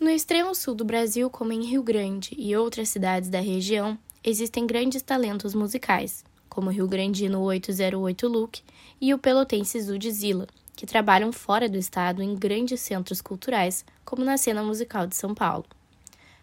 No 0.00 0.10
extremo 0.10 0.54
sul 0.54 0.74
do 0.74 0.84
Brasil, 0.84 1.30
como 1.30 1.52
em 1.52 1.64
Rio 1.64 1.82
Grande 1.82 2.34
e 2.36 2.56
outras 2.56 2.88
cidades 2.88 3.28
da 3.28 3.40
região, 3.40 3.96
existem 4.24 4.66
grandes 4.66 5.00
talentos 5.00 5.54
musicais, 5.54 6.24
como 6.48 6.68
o 6.68 6.72
Rio 6.72 6.88
Grandino 6.88 7.40
808 7.40 8.26
Luke 8.26 8.62
e 9.00 9.14
o 9.14 9.18
pelotense 9.18 9.80
Zudzilla, 9.80 10.48
que 10.74 10.86
trabalham 10.86 11.32
fora 11.32 11.68
do 11.68 11.78
estado 11.78 12.20
em 12.20 12.34
grandes 12.34 12.80
centros 12.80 13.20
culturais, 13.20 13.84
como 14.04 14.24
na 14.24 14.36
cena 14.36 14.62
musical 14.62 15.06
de 15.06 15.14
São 15.14 15.34
Paulo. 15.34 15.64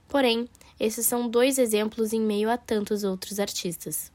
Porém, 0.08 0.48
esses 0.80 1.06
são 1.06 1.28
dois 1.28 1.58
exemplos 1.58 2.14
em 2.14 2.22
meio 2.22 2.50
a 2.50 2.58
tantos 2.58 3.04
outros 3.04 3.40
artistas. 3.40 4.12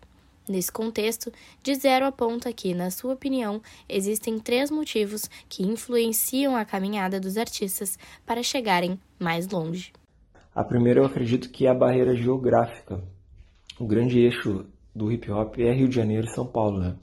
Nesse 0.46 0.70
contexto, 0.70 1.32
de 1.62 1.72
aponta 1.88 2.52
que, 2.52 2.74
na 2.74 2.90
sua 2.90 3.14
opinião, 3.14 3.62
existem 3.88 4.38
três 4.38 4.70
motivos 4.70 5.28
que 5.48 5.62
influenciam 5.62 6.54
a 6.54 6.64
caminhada 6.64 7.18
dos 7.18 7.38
artistas 7.38 7.98
para 8.26 8.42
chegarem 8.42 8.98
mais 9.18 9.48
longe. 9.48 9.92
A 10.54 10.62
primeira 10.62 11.00
eu 11.00 11.06
acredito 11.06 11.50
que 11.50 11.66
é 11.66 11.70
a 11.70 11.74
barreira 11.74 12.14
geográfica. 12.14 13.02
O 13.80 13.86
grande 13.86 14.20
eixo 14.20 14.66
do 14.94 15.10
hip 15.10 15.30
hop 15.30 15.58
é 15.58 15.72
Rio 15.72 15.88
de 15.88 15.96
Janeiro 15.96 16.26
e 16.26 16.34
São 16.34 16.46
Paulo, 16.46 16.78
né? 16.78 16.94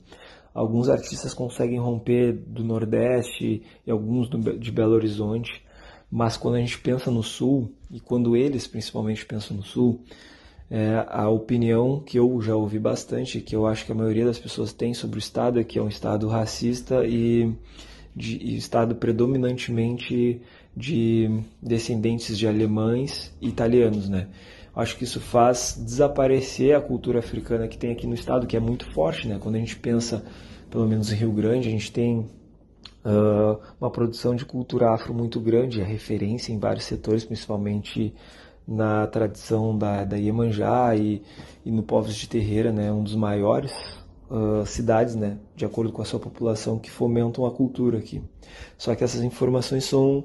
Alguns 0.54 0.88
artistas 0.88 1.34
conseguem 1.34 1.78
romper 1.78 2.32
do 2.32 2.62
Nordeste 2.62 3.62
e 3.86 3.90
alguns 3.90 4.28
de 4.58 4.70
Belo 4.70 4.94
Horizonte, 4.94 5.64
mas 6.10 6.36
quando 6.36 6.56
a 6.56 6.60
gente 6.60 6.78
pensa 6.78 7.10
no 7.10 7.22
Sul, 7.22 7.72
e 7.90 7.98
quando 7.98 8.36
eles 8.36 8.66
principalmente 8.66 9.24
pensam 9.24 9.56
no 9.56 9.62
Sul, 9.62 10.02
É, 10.74 11.04
a 11.06 11.28
opinião 11.28 12.00
que 12.00 12.18
eu 12.18 12.40
já 12.40 12.56
ouvi 12.56 12.78
bastante, 12.78 13.42
que 13.42 13.54
eu 13.54 13.66
acho 13.66 13.84
que 13.84 13.92
a 13.92 13.94
maioria 13.94 14.24
das 14.24 14.38
pessoas 14.38 14.72
tem 14.72 14.94
sobre 14.94 15.18
o 15.18 15.20
Estado, 15.20 15.60
é 15.60 15.64
que 15.64 15.78
é 15.78 15.82
um 15.82 15.88
Estado 15.88 16.26
racista 16.28 17.04
e, 17.04 17.52
de, 18.16 18.38
e 18.38 18.56
Estado 18.56 18.94
predominantemente 18.94 20.40
de 20.74 21.42
descendentes 21.60 22.38
de 22.38 22.48
alemães 22.48 23.36
e 23.38 23.48
italianos, 23.48 24.08
né? 24.08 24.28
Acho 24.74 24.96
que 24.96 25.04
isso 25.04 25.20
faz 25.20 25.78
desaparecer 25.78 26.74
a 26.74 26.80
cultura 26.80 27.18
africana 27.18 27.68
que 27.68 27.76
tem 27.76 27.92
aqui 27.92 28.06
no 28.06 28.14
estado, 28.14 28.46
que 28.46 28.56
é 28.56 28.60
muito 28.60 28.90
forte, 28.92 29.28
né? 29.28 29.38
Quando 29.38 29.56
a 29.56 29.58
gente 29.58 29.76
pensa, 29.76 30.24
pelo 30.70 30.88
menos 30.88 31.12
em 31.12 31.16
Rio 31.16 31.32
Grande, 31.32 31.68
a 31.68 31.70
gente 31.70 31.92
tem 31.92 32.20
uh, 33.04 33.60
uma 33.78 33.90
produção 33.90 34.34
de 34.34 34.46
cultura 34.46 34.94
afro 34.94 35.12
muito 35.12 35.38
grande, 35.38 35.82
a 35.82 35.84
referência 35.84 36.50
em 36.50 36.58
vários 36.58 36.86
setores, 36.86 37.26
principalmente 37.26 38.14
na 38.66 39.06
tradição 39.06 39.76
da, 39.76 40.04
da 40.04 40.16
Iemanjá 40.16 40.94
e, 40.96 41.22
e 41.64 41.70
no 41.70 41.82
Povos 41.82 42.14
de 42.14 42.28
Terreira, 42.28 42.72
né? 42.72 42.92
Um 42.92 43.02
dos 43.02 43.14
maiores 43.14 43.72
uh, 44.30 44.64
cidades, 44.66 45.14
né? 45.14 45.38
De 45.54 45.64
acordo 45.64 45.92
com 45.92 46.02
a 46.02 46.04
sua 46.04 46.20
população, 46.20 46.78
que 46.78 46.90
fomentam 46.90 47.44
a 47.46 47.50
cultura 47.50 47.98
aqui. 47.98 48.22
Só 48.78 48.94
que 48.94 49.04
essas 49.04 49.22
informações 49.22 49.84
são 49.84 50.24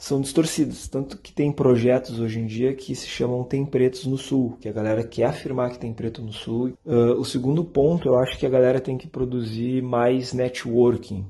são 0.00 0.18
distorcidos. 0.18 0.88
Tanto 0.88 1.18
que 1.18 1.30
tem 1.30 1.52
projetos 1.52 2.18
hoje 2.18 2.40
em 2.40 2.46
dia 2.46 2.74
que 2.74 2.94
se 2.94 3.06
chamam 3.06 3.44
Tem 3.44 3.66
Pretos 3.66 4.06
no 4.06 4.16
Sul, 4.16 4.56
que 4.58 4.68
a 4.68 4.72
galera 4.72 5.04
quer 5.04 5.26
afirmar 5.26 5.70
que 5.70 5.78
tem 5.78 5.92
preto 5.92 6.22
no 6.22 6.32
Sul. 6.32 6.72
Uh, 6.86 7.20
o 7.20 7.24
segundo 7.24 7.62
ponto, 7.62 8.08
eu 8.08 8.18
acho 8.18 8.38
que 8.38 8.46
a 8.46 8.50
galera 8.50 8.80
tem 8.80 8.96
que 8.96 9.06
produzir 9.06 9.82
mais 9.82 10.32
networking. 10.32 11.26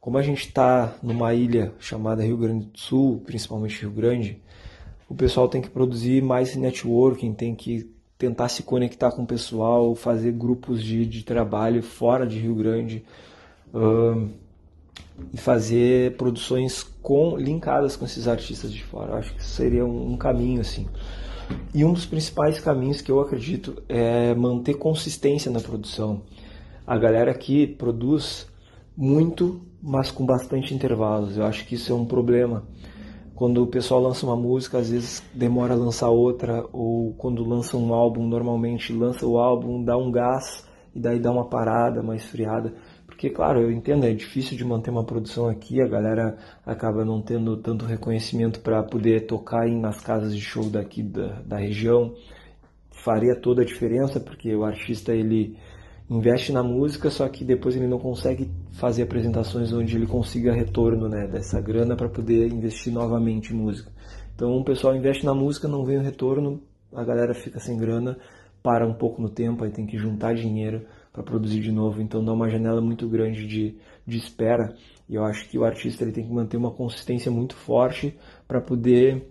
Como 0.00 0.16
a 0.16 0.22
gente 0.22 0.46
está 0.46 0.96
numa 1.02 1.34
ilha 1.34 1.74
chamada 1.78 2.24
Rio 2.24 2.38
Grande 2.38 2.64
do 2.66 2.78
Sul, 2.78 3.20
principalmente 3.26 3.82
Rio 3.82 3.90
Grande, 3.90 4.40
o 5.08 5.14
pessoal 5.14 5.48
tem 5.48 5.62
que 5.62 5.70
produzir 5.70 6.22
mais 6.22 6.54
networking, 6.54 7.32
tem 7.32 7.54
que 7.54 7.90
tentar 8.18 8.48
se 8.48 8.62
conectar 8.62 9.12
com 9.12 9.22
o 9.22 9.26
pessoal, 9.26 9.94
fazer 9.94 10.32
grupos 10.32 10.82
de, 10.82 11.06
de 11.06 11.22
trabalho 11.22 11.82
fora 11.82 12.26
de 12.26 12.38
Rio 12.38 12.54
Grande. 12.54 13.04
E 15.32 15.36
fazer 15.36 16.16
produções 16.16 16.82
com 17.02 17.36
linkadas 17.36 17.96
com 17.96 18.04
esses 18.04 18.28
artistas 18.28 18.72
de 18.72 18.82
fora. 18.84 19.16
Acho 19.16 19.34
que 19.34 19.44
seria 19.44 19.84
um, 19.84 20.12
um 20.12 20.16
caminho 20.16 20.60
assim. 20.60 20.86
E 21.74 21.84
um 21.84 21.92
dos 21.92 22.06
principais 22.06 22.60
caminhos 22.60 23.00
que 23.00 23.10
eu 23.10 23.20
acredito 23.20 23.82
é 23.88 24.34
manter 24.34 24.74
consistência 24.74 25.50
na 25.50 25.60
produção. 25.60 26.22
A 26.86 26.96
galera 26.96 27.30
aqui 27.30 27.66
produz 27.66 28.46
muito, 28.96 29.60
mas 29.82 30.10
com 30.10 30.24
bastante 30.24 30.74
intervalos. 30.74 31.36
Eu 31.36 31.44
acho 31.44 31.66
que 31.66 31.74
isso 31.74 31.92
é 31.92 31.94
um 31.94 32.04
problema. 32.04 32.64
Quando 33.38 33.62
o 33.62 33.68
pessoal 33.68 34.02
lança 34.02 34.26
uma 34.26 34.34
música, 34.34 34.78
às 34.78 34.90
vezes 34.90 35.22
demora 35.32 35.72
a 35.72 35.76
lançar 35.76 36.08
outra, 36.08 36.66
ou 36.72 37.14
quando 37.14 37.44
lança 37.44 37.76
um 37.76 37.94
álbum, 37.94 38.26
normalmente 38.26 38.92
lança 38.92 39.24
o 39.24 39.38
álbum, 39.38 39.80
dá 39.80 39.96
um 39.96 40.10
gás 40.10 40.66
e 40.92 40.98
daí 40.98 41.20
dá 41.20 41.30
uma 41.30 41.48
parada, 41.48 42.00
uma 42.00 42.16
esfriada. 42.16 42.74
Porque, 43.06 43.30
claro, 43.30 43.60
eu 43.60 43.70
entendo, 43.70 44.04
é 44.06 44.12
difícil 44.12 44.56
de 44.56 44.64
manter 44.64 44.90
uma 44.90 45.04
produção 45.04 45.48
aqui, 45.48 45.80
a 45.80 45.86
galera 45.86 46.36
acaba 46.66 47.04
não 47.04 47.22
tendo 47.22 47.56
tanto 47.58 47.84
reconhecimento 47.84 48.58
para 48.58 48.82
poder 48.82 49.24
tocar 49.28 49.68
nas 49.68 50.00
casas 50.00 50.34
de 50.34 50.40
show 50.40 50.68
daqui 50.68 51.00
da, 51.00 51.40
da 51.42 51.58
região. 51.58 52.12
Faria 52.90 53.36
toda 53.40 53.62
a 53.62 53.64
diferença, 53.64 54.18
porque 54.18 54.52
o 54.52 54.64
artista 54.64 55.14
ele 55.14 55.56
investe 56.10 56.50
na 56.50 56.64
música, 56.64 57.08
só 57.08 57.28
que 57.28 57.44
depois 57.44 57.76
ele 57.76 57.86
não 57.86 58.00
consegue 58.00 58.50
fazer 58.78 59.02
apresentações 59.02 59.72
onde 59.72 59.96
ele 59.96 60.06
consiga 60.06 60.52
retorno 60.52 61.08
né, 61.08 61.26
dessa 61.26 61.60
grana 61.60 61.96
para 61.96 62.08
poder 62.08 62.46
investir 62.46 62.92
novamente 62.92 63.52
em 63.52 63.56
música. 63.56 63.90
Então 64.36 64.56
o 64.56 64.64
pessoal 64.64 64.94
investe 64.94 65.26
na 65.26 65.34
música, 65.34 65.66
não 65.66 65.84
vem 65.84 65.98
o 65.98 66.02
retorno, 66.02 66.62
a 66.94 67.02
galera 67.02 67.34
fica 67.34 67.58
sem 67.58 67.76
grana, 67.76 68.16
para 68.62 68.86
um 68.86 68.94
pouco 68.94 69.20
no 69.20 69.28
tempo, 69.28 69.64
aí 69.64 69.70
tem 69.72 69.84
que 69.84 69.98
juntar 69.98 70.32
dinheiro 70.34 70.86
para 71.12 71.24
produzir 71.24 71.60
de 71.60 71.72
novo, 71.72 72.00
então 72.00 72.24
dá 72.24 72.32
uma 72.32 72.48
janela 72.48 72.80
muito 72.80 73.08
grande 73.08 73.48
de, 73.48 73.74
de 74.06 74.16
espera. 74.16 74.72
E 75.08 75.16
eu 75.16 75.24
acho 75.24 75.48
que 75.48 75.58
o 75.58 75.64
artista 75.64 76.04
ele 76.04 76.12
tem 76.12 76.24
que 76.24 76.32
manter 76.32 76.56
uma 76.56 76.70
consistência 76.70 77.32
muito 77.32 77.56
forte 77.56 78.16
para 78.46 78.60
poder 78.60 79.26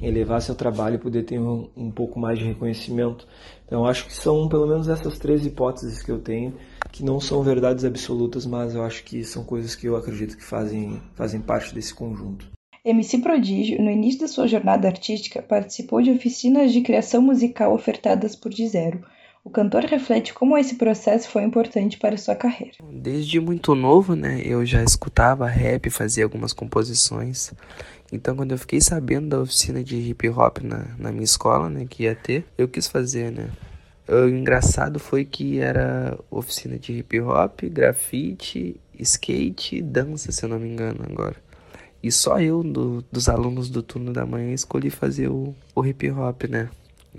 elevar 0.00 0.40
seu 0.40 0.54
trabalho 0.54 0.94
e 0.94 0.98
poder 0.98 1.24
ter 1.24 1.38
um, 1.38 1.68
um 1.76 1.90
pouco 1.90 2.18
mais 2.18 2.38
de 2.38 2.44
reconhecimento. 2.44 3.26
Então, 3.66 3.84
acho 3.84 4.06
que 4.06 4.14
são 4.14 4.48
pelo 4.48 4.66
menos 4.66 4.88
essas 4.88 5.18
três 5.18 5.44
hipóteses 5.44 6.02
que 6.02 6.10
eu 6.10 6.20
tenho, 6.20 6.54
que 6.92 7.04
não 7.04 7.20
são 7.20 7.42
verdades 7.42 7.84
absolutas, 7.84 8.46
mas 8.46 8.74
eu 8.74 8.82
acho 8.84 9.04
que 9.04 9.24
são 9.24 9.44
coisas 9.44 9.74
que 9.74 9.86
eu 9.86 9.96
acredito 9.96 10.36
que 10.36 10.44
fazem, 10.44 11.00
fazem 11.14 11.40
parte 11.40 11.74
desse 11.74 11.94
conjunto. 11.94 12.50
MC 12.84 13.18
Prodígio, 13.18 13.82
no 13.82 13.90
início 13.90 14.20
da 14.20 14.28
sua 14.28 14.46
jornada 14.46 14.88
artística, 14.88 15.42
participou 15.42 16.00
de 16.00 16.10
oficinas 16.10 16.72
de 16.72 16.80
criação 16.80 17.20
musical 17.20 17.74
ofertadas 17.74 18.34
por 18.34 18.50
Dizero, 18.50 19.04
o 19.44 19.50
cantor 19.50 19.84
reflete 19.84 20.34
como 20.34 20.58
esse 20.58 20.74
processo 20.74 21.28
foi 21.30 21.42
importante 21.42 21.96
para 21.96 22.18
sua 22.18 22.34
carreira. 22.34 22.74
Desde 22.92 23.40
muito 23.40 23.74
novo, 23.74 24.14
né, 24.14 24.42
eu 24.44 24.64
já 24.66 24.82
escutava 24.82 25.46
rap, 25.46 25.88
fazia 25.88 26.24
algumas 26.24 26.52
composições. 26.52 27.52
Então, 28.12 28.36
quando 28.36 28.52
eu 28.52 28.58
fiquei 28.58 28.80
sabendo 28.80 29.28
da 29.28 29.40
oficina 29.40 29.82
de 29.82 29.96
hip 29.96 30.28
hop 30.28 30.58
na, 30.62 30.88
na 30.98 31.10
minha 31.10 31.24
escola, 31.24 31.68
né, 31.70 31.86
que 31.88 32.02
ia 32.02 32.14
ter, 32.14 32.44
eu 32.58 32.68
quis 32.68 32.88
fazer, 32.88 33.32
né. 33.32 33.48
O 34.08 34.26
engraçado 34.26 34.98
foi 34.98 35.24
que 35.24 35.58
era 35.58 36.18
oficina 36.30 36.78
de 36.78 36.94
hip 36.94 37.20
hop, 37.20 37.60
grafite, 37.64 38.80
skate 38.98 39.82
dança, 39.82 40.32
se 40.32 40.44
eu 40.44 40.48
não 40.48 40.58
me 40.58 40.66
engano 40.66 41.00
agora. 41.08 41.36
E 42.02 42.10
só 42.10 42.40
eu, 42.40 42.62
do, 42.62 43.04
dos 43.12 43.28
alunos 43.28 43.68
do 43.68 43.82
turno 43.82 44.12
da 44.12 44.24
manhã, 44.24 44.54
escolhi 44.54 44.88
fazer 44.88 45.28
o, 45.28 45.54
o 45.74 45.84
hip 45.84 46.10
hop, 46.10 46.44
né? 46.44 46.70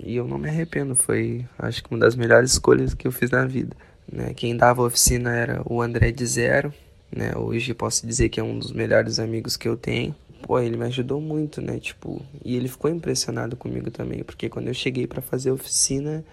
E 0.02 0.16
eu 0.16 0.26
não 0.26 0.38
me 0.38 0.48
arrependo, 0.48 0.96
foi 0.96 1.46
acho 1.58 1.84
que 1.84 1.90
uma 1.92 2.00
das 2.00 2.16
melhores 2.16 2.52
escolhas 2.52 2.92
que 2.92 3.06
eu 3.06 3.12
fiz 3.12 3.30
na 3.30 3.46
vida. 3.46 3.76
Né? 4.10 4.32
Quem 4.34 4.56
dava 4.56 4.82
oficina 4.82 5.32
era 5.32 5.62
o 5.66 5.80
André 5.80 6.10
de 6.10 6.26
Zero, 6.26 6.74
né? 7.14 7.36
Hoje 7.36 7.72
posso 7.72 8.04
dizer 8.04 8.30
que 8.30 8.40
é 8.40 8.42
um 8.42 8.58
dos 8.58 8.72
melhores 8.72 9.20
amigos 9.20 9.56
que 9.56 9.68
eu 9.68 9.76
tenho. 9.76 10.14
Pô, 10.42 10.58
ele 10.58 10.76
me 10.76 10.86
ajudou 10.86 11.20
muito, 11.20 11.60
né? 11.60 11.78
Tipo, 11.78 12.20
e 12.44 12.56
ele 12.56 12.66
ficou 12.66 12.90
impressionado 12.90 13.56
comigo 13.56 13.90
também, 13.90 14.24
porque 14.24 14.48
quando 14.48 14.68
eu 14.68 14.74
cheguei 14.74 15.06
para 15.06 15.20
fazer 15.20 15.50
oficina, 15.50 16.24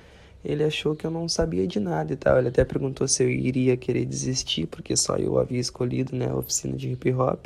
ele 0.44 0.64
achou 0.64 0.96
que 0.96 1.06
eu 1.06 1.12
não 1.12 1.28
sabia 1.28 1.68
de 1.68 1.80
nada 1.80 2.14
e 2.14 2.16
tal. 2.16 2.38
Ele 2.38 2.50
até 2.50 2.64
perguntou 2.64 3.08
se 3.08 3.24
eu 3.24 3.30
iria 3.30 3.76
querer 3.76 4.06
desistir, 4.06 4.68
porque 4.68 4.96
só 4.96 5.18
eu 5.18 5.38
havia 5.38 5.60
escolhido, 5.60 6.16
né, 6.16 6.30
a 6.30 6.36
oficina 6.36 6.76
de 6.76 6.90
hip 6.90 7.12
hop. 7.14 7.46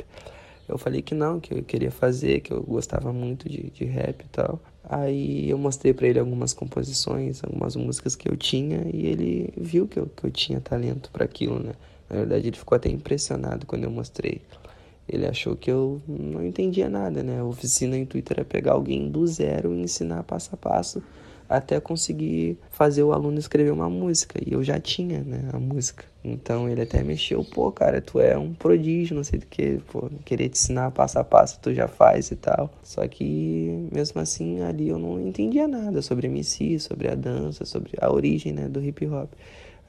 Eu 0.68 0.78
falei 0.78 1.02
que 1.02 1.14
não, 1.14 1.40
que 1.40 1.52
eu 1.52 1.62
queria 1.62 1.90
fazer, 1.90 2.40
que 2.40 2.52
eu 2.52 2.62
gostava 2.62 3.12
muito 3.12 3.48
de, 3.48 3.70
de 3.70 3.84
rap 3.84 4.22
e 4.22 4.28
tal. 4.28 4.60
Aí 4.84 5.50
eu 5.50 5.58
mostrei 5.58 5.92
para 5.92 6.06
ele 6.06 6.18
algumas 6.18 6.52
composições, 6.52 7.42
algumas 7.42 7.76
músicas 7.76 8.14
que 8.14 8.28
eu 8.28 8.36
tinha 8.36 8.86
e 8.92 9.06
ele 9.06 9.52
viu 9.56 9.86
que 9.88 9.98
eu, 9.98 10.06
que 10.06 10.24
eu 10.24 10.30
tinha 10.30 10.60
talento 10.60 11.10
para 11.10 11.24
aquilo, 11.24 11.58
né? 11.58 11.72
Na 12.08 12.16
verdade, 12.16 12.48
ele 12.48 12.56
ficou 12.56 12.76
até 12.76 12.88
impressionado 12.88 13.66
quando 13.66 13.84
eu 13.84 13.90
mostrei. 13.90 14.42
Ele 15.08 15.26
achou 15.26 15.56
que 15.56 15.70
eu 15.70 16.00
não 16.06 16.44
entendia 16.44 16.88
nada, 16.88 17.22
né? 17.22 17.40
A 17.40 17.44
oficina 17.44 17.96
intuito 17.96 18.32
era 18.32 18.44
pegar 18.44 18.72
alguém 18.72 19.10
do 19.10 19.26
zero 19.26 19.74
e 19.74 19.80
ensinar 19.80 20.22
passo 20.22 20.50
a 20.54 20.56
passo 20.56 21.02
até 21.56 21.78
conseguir 21.78 22.58
fazer 22.70 23.02
o 23.02 23.12
aluno 23.12 23.38
escrever 23.38 23.70
uma 23.70 23.88
música. 23.88 24.40
E 24.44 24.52
eu 24.52 24.62
já 24.62 24.80
tinha, 24.80 25.20
né, 25.20 25.48
a 25.52 25.58
música. 25.58 26.04
Então 26.24 26.68
ele 26.68 26.82
até 26.82 27.02
mexeu, 27.02 27.44
pô, 27.44 27.70
cara, 27.70 28.00
tu 28.00 28.20
é 28.20 28.38
um 28.38 28.54
prodígio, 28.54 29.16
não 29.16 29.24
sei 29.24 29.40
do 29.40 29.46
que, 29.46 29.78
pô, 29.90 30.08
querer 30.24 30.48
te 30.48 30.58
ensinar 30.58 30.90
passo 30.92 31.18
a 31.18 31.24
passo, 31.24 31.58
tu 31.60 31.74
já 31.74 31.88
faz 31.88 32.30
e 32.30 32.36
tal. 32.36 32.70
Só 32.82 33.06
que 33.06 33.88
mesmo 33.92 34.20
assim 34.20 34.62
ali 34.62 34.88
eu 34.88 34.98
não 34.98 35.20
entendia 35.20 35.68
nada 35.68 36.00
sobre 36.00 36.26
MC, 36.28 36.78
sobre 36.78 37.08
a 37.08 37.14
dança, 37.14 37.64
sobre 37.64 37.92
a 38.00 38.10
origem, 38.12 38.52
né, 38.52 38.68
do 38.68 38.82
hip 38.82 39.06
hop. 39.06 39.30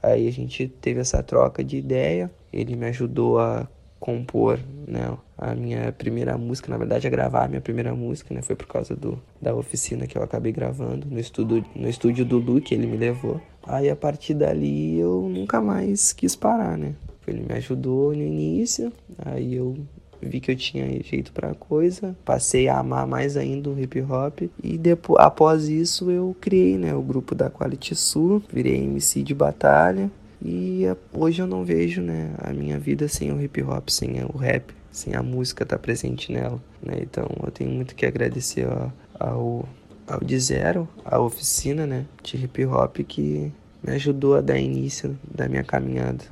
Aí 0.02 0.28
a 0.28 0.32
gente 0.32 0.68
teve 0.68 1.00
essa 1.00 1.24
troca 1.24 1.64
de 1.64 1.78
ideia, 1.78 2.30
ele 2.52 2.76
me 2.76 2.88
ajudou 2.88 3.40
a 3.40 3.68
compor, 4.04 4.60
né, 4.86 5.18
a 5.38 5.56
minha 5.56 5.90
primeira 5.94 6.38
música, 6.38 6.70
na 6.70 6.78
verdade, 6.78 7.08
a 7.08 7.10
gravar 7.10 7.46
a 7.46 7.48
minha 7.48 7.62
primeira 7.62 7.96
música, 7.96 8.34
né, 8.34 8.42
foi 8.42 8.54
por 8.54 8.68
causa 8.68 8.94
do, 8.94 9.18
da 9.42 9.56
oficina 9.56 10.06
que 10.06 10.18
eu 10.18 10.22
acabei 10.22 10.52
gravando 10.52 11.08
no 11.10 11.18
estúdio, 11.18 11.64
no 11.74 11.88
estúdio 11.88 12.26
do 12.26 12.38
Lu, 12.38 12.60
que 12.60 12.76
ele 12.76 12.86
me 12.86 12.98
levou. 12.98 13.40
Aí 13.66 13.90
a 13.90 13.96
partir 13.96 14.34
dali 14.34 15.00
eu 15.00 15.30
nunca 15.30 15.62
mais 15.62 16.12
quis 16.12 16.36
parar, 16.36 16.78
né? 16.78 16.96
Ele 17.26 17.46
me 17.48 17.54
ajudou 17.54 18.14
no 18.14 18.22
início, 18.22 18.92
aí 19.18 19.56
eu 19.56 19.78
vi 20.22 20.42
que 20.42 20.52
eu 20.52 20.56
tinha 20.58 20.86
jeito 21.02 21.32
para 21.32 21.56
coisa, 21.56 22.14
passei 22.26 22.68
a 22.68 22.80
amar 22.80 23.08
mais 23.08 23.38
ainda 23.38 23.70
o 23.70 23.80
hip 23.80 24.02
hop 24.02 24.42
e 24.62 24.78
depois 24.78 25.24
após 25.24 25.70
isso 25.70 26.12
eu 26.12 26.36
criei, 26.42 26.78
né, 26.78 26.94
o 26.94 27.02
grupo 27.02 27.34
da 27.34 27.50
Quality 27.50 27.96
Sul, 27.96 28.44
virei 28.52 28.84
MC 28.84 29.24
de 29.24 29.34
batalha 29.34 30.12
e 30.46 30.84
hoje 31.14 31.42
eu 31.42 31.48
não 31.48 31.64
vejo, 31.64 32.02
né, 32.02 32.36
a 32.38 32.52
minha 32.52 32.78
vida 32.78 33.08
sem 33.08 33.32
o 33.32 33.42
hip 33.42 33.64
hop, 33.64 33.88
sem 33.88 34.22
o 34.26 34.38
rap, 34.38 34.74
sem 34.92 35.16
a 35.16 35.24
música 35.24 35.64
estar 35.64 35.78
tá 35.78 35.82
presente 35.82 36.34
nela, 36.34 36.62
né? 36.82 36.98
Então 37.02 37.30
eu 37.42 37.50
tenho 37.50 37.70
muito 37.70 37.96
que 37.96 38.06
agradecer 38.06 38.68
ao, 38.68 38.92
ao, 39.18 39.70
ao 40.06 40.20
de 40.20 40.38
zero, 40.38 40.88
a 41.06 41.18
oficina, 41.18 41.88
né, 41.88 42.06
de 42.22 42.36
hip 42.36 42.66
hop 42.66 42.98
que 43.08 43.54
me 43.82 43.94
ajudou 43.94 44.36
a 44.36 44.42
dar 44.42 44.60
início 44.60 45.18
da 45.24 45.48
minha 45.48 45.64
caminhada. 45.64 46.26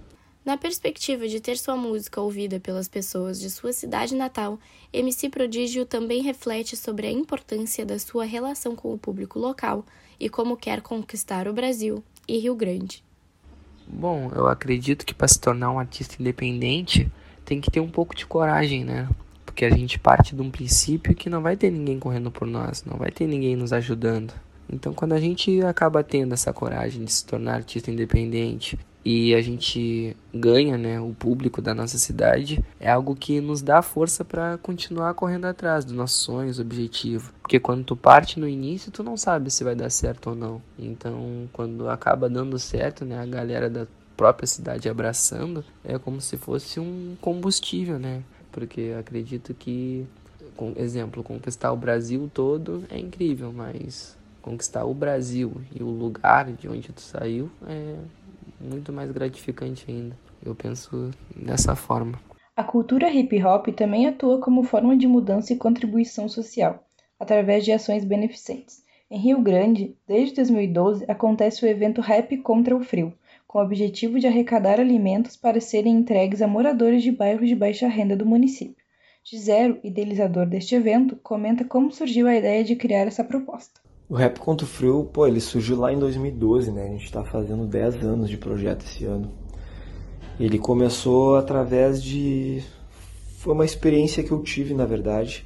Na 0.44 0.58
perspectiva 0.58 1.28
de 1.28 1.40
ter 1.40 1.58
sua 1.58 1.78
música 1.78 2.20
ouvida 2.20 2.60
pelas 2.60 2.90
pessoas 2.90 3.40
de 3.40 3.50
sua 3.50 3.72
cidade 3.72 4.16
natal, 4.16 4.60
MC 4.92 5.30
Prodígio 5.30 5.86
também 5.86 6.22
reflete 6.22 6.76
sobre 6.76 7.08
a 7.08 7.12
importância 7.12 7.86
da 7.86 7.98
sua 7.98 8.26
relação 8.26 8.76
com 8.76 8.92
o 8.92 8.98
público 8.98 9.40
local 9.40 9.86
e 10.20 10.28
como 10.28 10.58
quer 10.58 10.82
conquistar 10.82 11.48
o 11.48 11.54
Brasil 11.54 12.04
e 12.28 12.38
Rio 12.40 12.56
Grande. 12.56 13.04
Bom, 13.88 14.32
eu 14.34 14.48
acredito 14.48 15.06
que 15.06 15.14
para 15.14 15.28
se 15.28 15.40
tornar 15.40 15.72
um 15.72 15.80
artista 15.80 16.16
independente 16.20 17.12
tem 17.44 17.60
que 17.60 17.70
ter 17.70 17.80
um 17.80 17.90
pouco 17.90 18.16
de 18.16 18.26
coragem, 18.26 18.86
né? 18.86 19.10
Porque 19.46 19.66
a 19.66 19.70
gente 19.70 20.00
parte 20.00 20.36
de 20.36 20.42
um 20.42 20.50
princípio 20.50 21.14
que 21.14 21.30
não 21.30 21.42
vai 21.42 21.58
ter 21.58 21.70
ninguém 21.72 22.00
correndo 22.00 22.32
por 22.32 22.48
nós, 22.48 22.86
não 22.86 22.98
vai 22.98 23.12
ter 23.12 23.28
ninguém 23.28 23.56
nos 23.56 23.74
ajudando. 23.74 24.34
Então, 24.72 24.94
quando 24.94 25.14
a 25.14 25.20
gente 25.20 25.62
acaba 25.64 26.04
tendo 26.04 26.34
essa 26.34 26.54
coragem 26.54 27.04
de 27.04 27.12
se 27.12 27.26
tornar 27.26 27.56
artista 27.56 27.92
independente 27.92 28.80
e 29.04 29.34
a 29.34 29.42
gente 29.42 30.16
ganha, 30.34 30.78
né, 30.78 31.00
o 31.00 31.14
público 31.14 31.62
da 31.62 31.74
nossa 31.74 31.98
cidade, 31.98 32.64
é 32.80 32.90
algo 32.90 33.16
que 33.16 33.42
nos 33.42 33.62
dá 33.62 33.82
força 33.82 34.24
para 34.24 34.58
continuar 34.60 35.14
correndo 35.16 35.46
atrás 35.46 35.84
dos 35.84 35.94
nossos 35.94 36.22
sonhos, 36.22 36.60
objetivo. 36.60 37.34
Porque 37.42 37.60
quando 37.60 37.84
tu 37.84 37.96
parte 37.96 38.40
no 38.40 38.48
início, 38.48 38.92
tu 38.92 39.04
não 39.04 39.18
sabe 39.18 39.50
se 39.50 39.64
vai 39.64 39.76
dar 39.76 39.90
certo 39.90 40.30
ou 40.30 40.36
não. 40.36 40.62
Então, 40.78 41.50
quando 41.52 41.90
acaba 41.90 42.30
dando 42.30 42.60
certo, 42.60 43.04
né, 43.04 43.20
a 43.20 43.26
galera 43.26 43.70
da 43.70 43.88
própria 44.16 44.46
cidade 44.46 44.88
abraçando, 44.88 45.66
é 45.84 45.98
como 45.98 46.22
se 46.22 46.38
fosse 46.38 46.80
um 46.80 47.16
combustível, 47.20 47.98
né? 47.98 48.22
Porque 48.52 48.94
acredito 49.00 49.52
que, 49.54 50.06
com 50.56 50.74
exemplo, 50.76 51.24
conquistar 51.24 51.72
o 51.72 51.78
Brasil 51.78 52.30
todo 52.32 52.84
é 52.90 53.00
incrível, 53.00 53.52
mas 53.52 54.16
conquistar 54.42 54.86
o 54.86 54.94
Brasil 54.94 55.62
e 55.74 55.82
o 55.82 55.90
lugar 55.90 56.52
de 56.52 56.68
onde 56.68 56.92
tu 56.92 57.02
saiu 57.02 57.50
é 57.68 57.96
muito 58.62 58.94
mais 58.94 59.12
gratificante 59.12 59.86
ainda. 59.90 60.18
Eu 60.44 60.56
penso 60.56 61.12
dessa 61.36 61.76
forma. 61.76 62.20
A 62.56 62.64
cultura 62.64 63.10
hip 63.10 63.44
hop 63.44 63.68
também 63.70 64.08
atua 64.08 64.40
como 64.40 64.64
forma 64.64 64.96
de 64.96 65.08
mudança 65.08 65.54
e 65.54 65.58
contribuição 65.58 66.30
social, 66.30 66.86
através 67.20 67.66
de 67.66 67.72
ações 67.72 68.04
beneficentes. 68.04 68.84
Em 69.10 69.18
Rio 69.20 69.42
Grande, 69.42 69.96
desde 70.08 70.36
2012, 70.36 71.06
acontece 71.08 71.66
o 71.66 71.68
evento 71.68 72.02
Rap 72.02 72.38
contra 72.38 72.76
o 72.76 72.84
Frio, 72.84 73.14
com 73.48 73.60
o 73.60 73.62
objetivo 73.62 74.20
de 74.20 74.28
arrecadar 74.28 74.80
alimentos 74.80 75.36
para 75.36 75.60
serem 75.60 75.96
entregues 75.96 76.42
a 76.42 76.48
moradores 76.48 77.04
de 77.04 77.12
bairros 77.12 77.50
de 77.50 77.56
baixa 77.56 77.88
renda 77.88 78.16
do 78.16 78.26
município. 78.26 78.82
Gisero, 79.24 79.80
idealizador 79.84 80.46
deste 80.46 80.76
evento, 80.76 81.16
comenta 81.18 81.66
como 81.66 81.92
surgiu 81.92 82.28
a 82.28 82.36
ideia 82.36 82.64
de 82.64 82.76
criar 82.76 83.08
essa 83.08 83.24
proposta. 83.24 83.82
O 84.12 84.16
Rap 84.16 84.42
Contra 84.42 84.66
o 84.66 84.70
Frio, 84.70 85.06
pô, 85.06 85.26
ele 85.26 85.40
surgiu 85.40 85.80
lá 85.80 85.94
em 85.94 85.98
2012, 85.98 86.70
né? 86.70 86.84
A 86.84 86.88
gente 86.90 87.06
está 87.06 87.24
fazendo 87.24 87.66
10 87.66 88.04
anos 88.04 88.30
de 88.30 88.36
projeto 88.36 88.84
esse 88.84 89.06
ano. 89.06 89.32
Ele 90.38 90.60
começou 90.60 91.38
através 91.38 92.04
de. 92.04 92.62
Foi 93.38 93.54
uma 93.54 93.64
experiência 93.64 94.22
que 94.22 94.34
eu 94.34 94.44
tive, 94.44 94.74
na 94.74 94.84
verdade, 94.86 95.46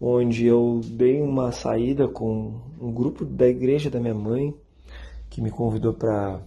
onde 0.00 0.46
eu 0.46 0.80
dei 0.84 1.20
uma 1.20 1.50
saída 1.50 2.06
com 2.06 2.60
um 2.80 2.92
grupo 2.92 3.24
da 3.24 3.48
igreja 3.48 3.90
da 3.90 3.98
minha 3.98 4.14
mãe, 4.14 4.54
que 5.28 5.42
me 5.42 5.50
convidou 5.50 5.92
para 5.92 6.40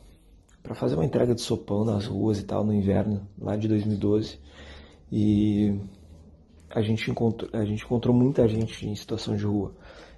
para 0.63 0.73
fazer 0.73 0.95
uma 0.95 1.03
entrega 1.03 1.35
de 1.35 1.41
sopão 1.41 1.83
nas 1.83 2.05
ruas 2.05 2.39
e 2.39 2.45
tal 2.45 2.63
no 2.63 2.73
inverno, 2.73 3.27
lá 3.37 3.57
de 3.57 3.67
2012. 3.67 4.39
E 5.11 5.77
a 6.69 6.81
gente 6.81 7.11
encontrou, 7.11 7.49
a 7.51 7.65
gente 7.65 7.83
encontrou 7.83 8.15
muita 8.15 8.47
gente 8.47 8.87
em 8.87 8.95
situação 8.95 9.35
de 9.35 9.43
rua. 9.43 9.73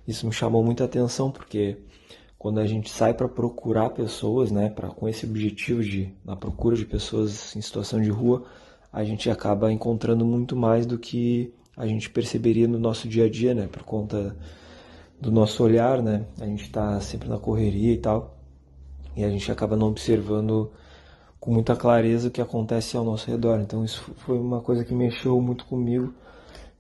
Isso 0.07 0.25
me 0.25 0.33
chamou 0.33 0.63
muita 0.63 0.83
atenção 0.83 1.31
porque 1.31 1.77
quando 2.37 2.59
a 2.59 2.65
gente 2.65 2.89
sai 2.89 3.13
para 3.13 3.29
procurar 3.29 3.91
pessoas, 3.91 4.51
né, 4.51 4.69
para 4.69 4.89
com 4.89 5.07
esse 5.07 5.25
objetivo 5.25 5.81
de 5.81 6.13
na 6.25 6.35
procura 6.35 6.75
de 6.75 6.85
pessoas 6.85 7.55
em 7.55 7.61
situação 7.61 8.01
de 8.01 8.09
rua, 8.09 8.43
a 8.91 9.03
gente 9.03 9.29
acaba 9.29 9.71
encontrando 9.71 10.25
muito 10.25 10.55
mais 10.55 10.85
do 10.85 10.99
que 10.99 11.53
a 11.77 11.87
gente 11.87 12.09
perceberia 12.09 12.67
no 12.67 12.77
nosso 12.77 13.07
dia 13.07 13.25
a 13.25 13.29
dia, 13.29 13.53
né, 13.53 13.67
por 13.71 13.83
conta 13.83 14.35
do 15.19 15.31
nosso 15.31 15.63
olhar, 15.63 16.01
né? 16.01 16.25
A 16.39 16.45
gente 16.45 16.63
está 16.63 16.99
sempre 16.99 17.29
na 17.29 17.39
correria 17.39 17.93
e 17.93 17.97
tal, 17.97 18.37
e 19.15 19.23
a 19.23 19.29
gente 19.29 19.49
acaba 19.49 19.77
não 19.77 19.87
observando 19.87 20.69
com 21.39 21.53
muita 21.53 21.75
clareza 21.77 22.27
o 22.27 22.31
que 22.31 22.41
acontece 22.41 22.97
ao 22.97 23.05
nosso 23.05 23.31
redor. 23.31 23.61
Então 23.61 23.85
isso 23.85 24.01
foi 24.17 24.37
uma 24.37 24.59
coisa 24.59 24.83
que 24.83 24.93
mexeu 24.93 25.39
muito 25.39 25.65
comigo 25.65 26.13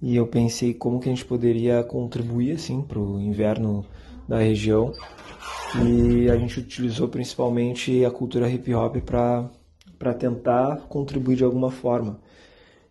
e 0.03 0.17
eu 0.17 0.27
pensei 0.27 0.73
como 0.73 0.99
que 0.99 1.07
a 1.07 1.13
gente 1.13 1.23
poderia 1.23 1.81
contribuir 1.81 2.51
assim 2.51 2.81
para 2.81 2.99
o 2.99 3.21
inverno 3.21 3.85
da 4.27 4.37
região 4.37 4.91
e 5.81 6.29
a 6.29 6.35
gente 6.35 6.59
utilizou 6.59 7.07
principalmente 7.07 8.03
a 8.03 8.11
cultura 8.11 8.49
hip 8.49 8.73
hop 8.73 8.97
para 8.97 9.49
para 9.97 10.13
tentar 10.13 10.87
contribuir 10.89 11.37
de 11.37 11.45
alguma 11.45 11.71
forma. 11.71 12.19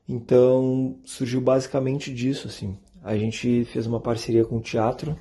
Então 0.09 0.97
surgiu 1.05 1.43
basicamente 1.43 2.13
disso 2.15 2.49
assim. 2.49 2.79
A 3.05 3.15
gente 3.19 3.67
fez 3.67 3.87
uma 3.87 4.01
parceria 4.01 4.47
com 4.47 4.57
o 4.57 4.63
teatro 4.63 5.15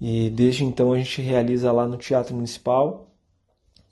e 0.00 0.30
desde 0.30 0.64
então 0.64 0.92
a 0.92 0.98
gente 0.98 1.22
realiza 1.22 1.70
lá 1.70 1.86
no 1.86 1.96
Teatro 1.96 2.34
Municipal 2.34 3.14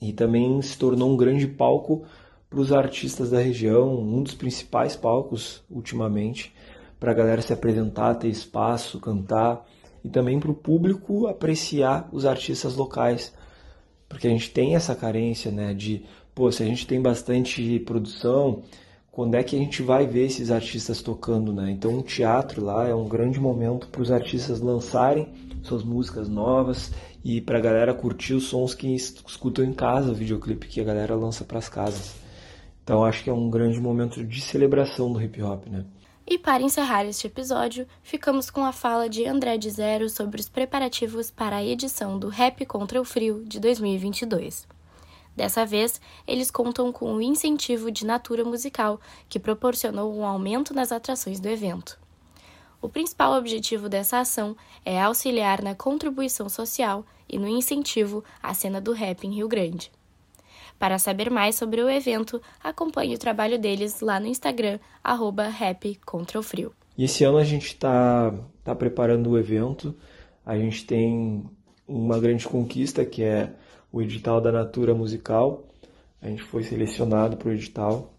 e 0.03 0.13
também 0.13 0.61
se 0.61 0.77
tornou 0.77 1.13
um 1.13 1.17
grande 1.17 1.47
palco 1.47 2.05
para 2.51 2.59
os 2.59 2.73
artistas 2.73 3.31
da 3.31 3.39
região, 3.39 3.97
um 3.97 4.25
dos 4.25 4.35
principais 4.35 4.97
palcos 4.97 5.63
ultimamente 5.71 6.53
para 6.99 7.13
a 7.13 7.15
galera 7.15 7.43
se 7.43 7.53
apresentar, 7.53 8.15
ter 8.15 8.29
espaço, 8.29 9.01
cantar 9.01 9.65
e 10.05 10.09
também 10.09 10.39
para 10.39 10.51
o 10.51 10.55
público 10.55 11.27
apreciar 11.27 12.09
os 12.13 12.25
artistas 12.25 12.75
locais, 12.75 13.33
porque 14.09 14.27
a 14.27 14.31
gente 14.31 14.51
tem 14.51 14.75
essa 14.75 14.95
carência, 14.95 15.51
né, 15.51 15.75
de, 15.75 16.05
pô, 16.35 16.51
se 16.51 16.63
a 16.63 16.67
gente 16.67 16.87
tem 16.87 17.01
bastante 17.01 17.79
produção, 17.81 18.63
quando 19.11 19.35
é 19.35 19.43
que 19.43 19.57
a 19.57 19.59
gente 19.59 19.83
vai 19.83 20.07
ver 20.07 20.27
esses 20.27 20.49
artistas 20.49 21.03
tocando, 21.03 21.53
né? 21.53 21.73
Então 21.73 21.99
o 21.99 22.03
teatro 22.03 22.65
lá 22.65 22.87
é 22.87 22.95
um 22.95 23.09
grande 23.09 23.41
momento 23.41 23.89
para 23.89 24.01
os 24.01 24.13
artistas 24.13 24.61
lançarem 24.61 25.27
suas 25.61 25.83
músicas 25.83 26.29
novas 26.29 26.93
e 27.25 27.41
para 27.41 27.59
a 27.59 27.61
galera 27.61 27.93
curtir 27.93 28.35
os 28.35 28.45
sons 28.45 28.75
que 28.75 28.95
escutam 28.95 29.65
em 29.65 29.73
casa, 29.73 30.13
o 30.13 30.15
videoclipe 30.15 30.69
que 30.69 30.81
a 30.81 30.85
galera 30.85 31.17
lança 31.17 31.45
para 31.45 31.59
as 31.59 31.69
casas. 31.69 32.15
Então 32.85 33.05
acho 33.05 33.25
que 33.25 33.29
é 33.29 33.33
um 33.33 33.51
grande 33.51 33.81
momento 33.81 34.25
de 34.25 34.41
celebração 34.41 35.13
do 35.13 35.21
hip 35.21 35.43
hop, 35.43 35.67
né? 35.67 35.85
E 36.31 36.37
para 36.37 36.63
encerrar 36.63 37.07
este 37.07 37.27
episódio, 37.27 37.87
ficamos 38.03 38.51
com 38.51 38.63
a 38.63 38.71
fala 38.71 39.09
de 39.09 39.25
André 39.25 39.57
de 39.57 39.71
Zero 39.71 40.11
sobre 40.11 40.39
os 40.39 40.47
preparativos 40.47 41.31
para 41.31 41.57
a 41.57 41.65
edição 41.65 42.19
do 42.19 42.29
Rap 42.29 42.67
Contra 42.67 43.01
o 43.01 43.05
Frio 43.05 43.43
de 43.47 43.59
2022. 43.59 44.69
Dessa 45.35 45.65
vez, 45.65 45.99
eles 46.27 46.51
contam 46.51 46.93
com 46.93 47.15
o 47.15 47.23
incentivo 47.23 47.91
de 47.91 48.05
Natura 48.05 48.45
Musical, 48.45 49.01
que 49.27 49.39
proporcionou 49.39 50.15
um 50.15 50.23
aumento 50.23 50.75
nas 50.75 50.93
atrações 50.93 51.41
do 51.41 51.49
evento. 51.49 51.99
O 52.83 52.91
principal 52.91 53.33
objetivo 53.33 53.89
dessa 53.89 54.19
ação 54.19 54.55
é 54.85 55.01
auxiliar 55.01 55.63
na 55.63 55.75
contribuição 55.75 56.47
social 56.51 57.07
e 57.27 57.39
no 57.39 57.49
incentivo 57.49 58.23
à 58.43 58.53
cena 58.53 58.83
do 58.83 58.93
rap 58.93 59.27
em 59.27 59.33
Rio 59.33 59.49
Grande. 59.49 59.91
Para 60.79 60.99
saber 60.99 61.31
mais 61.31 61.57
sobre 61.57 61.83
o 61.83 61.91
evento, 61.91 62.41
acompanhe 62.63 63.15
o 63.15 63.19
trabalho 63.19 63.59
deles 63.59 64.01
lá 64.01 64.21
no 64.21 64.27
Instagram, 64.27 64.79
arroba. 65.03 65.49
E 66.97 67.05
esse 67.05 67.25
ano 67.25 67.39
a 67.39 67.45
gente 67.45 67.67
está 67.67 68.33
tá 68.63 68.75
preparando 68.75 69.31
o 69.31 69.39
evento. 69.39 69.95
A 70.47 70.57
gente 70.57 70.85
tem 70.85 71.45
uma 71.87 72.19
grande 72.21 72.47
conquista 72.47 73.05
que 73.05 73.25
é 73.25 73.53
o 73.93 74.01
edital 74.01 74.41
da 74.41 74.53
Natura 74.53 74.95
Musical. 74.95 75.65
A 76.23 76.29
gente 76.29 76.43
foi 76.43 76.63
selecionado 76.63 77.37
para 77.37 77.49
o 77.49 77.53
edital. 77.53 78.15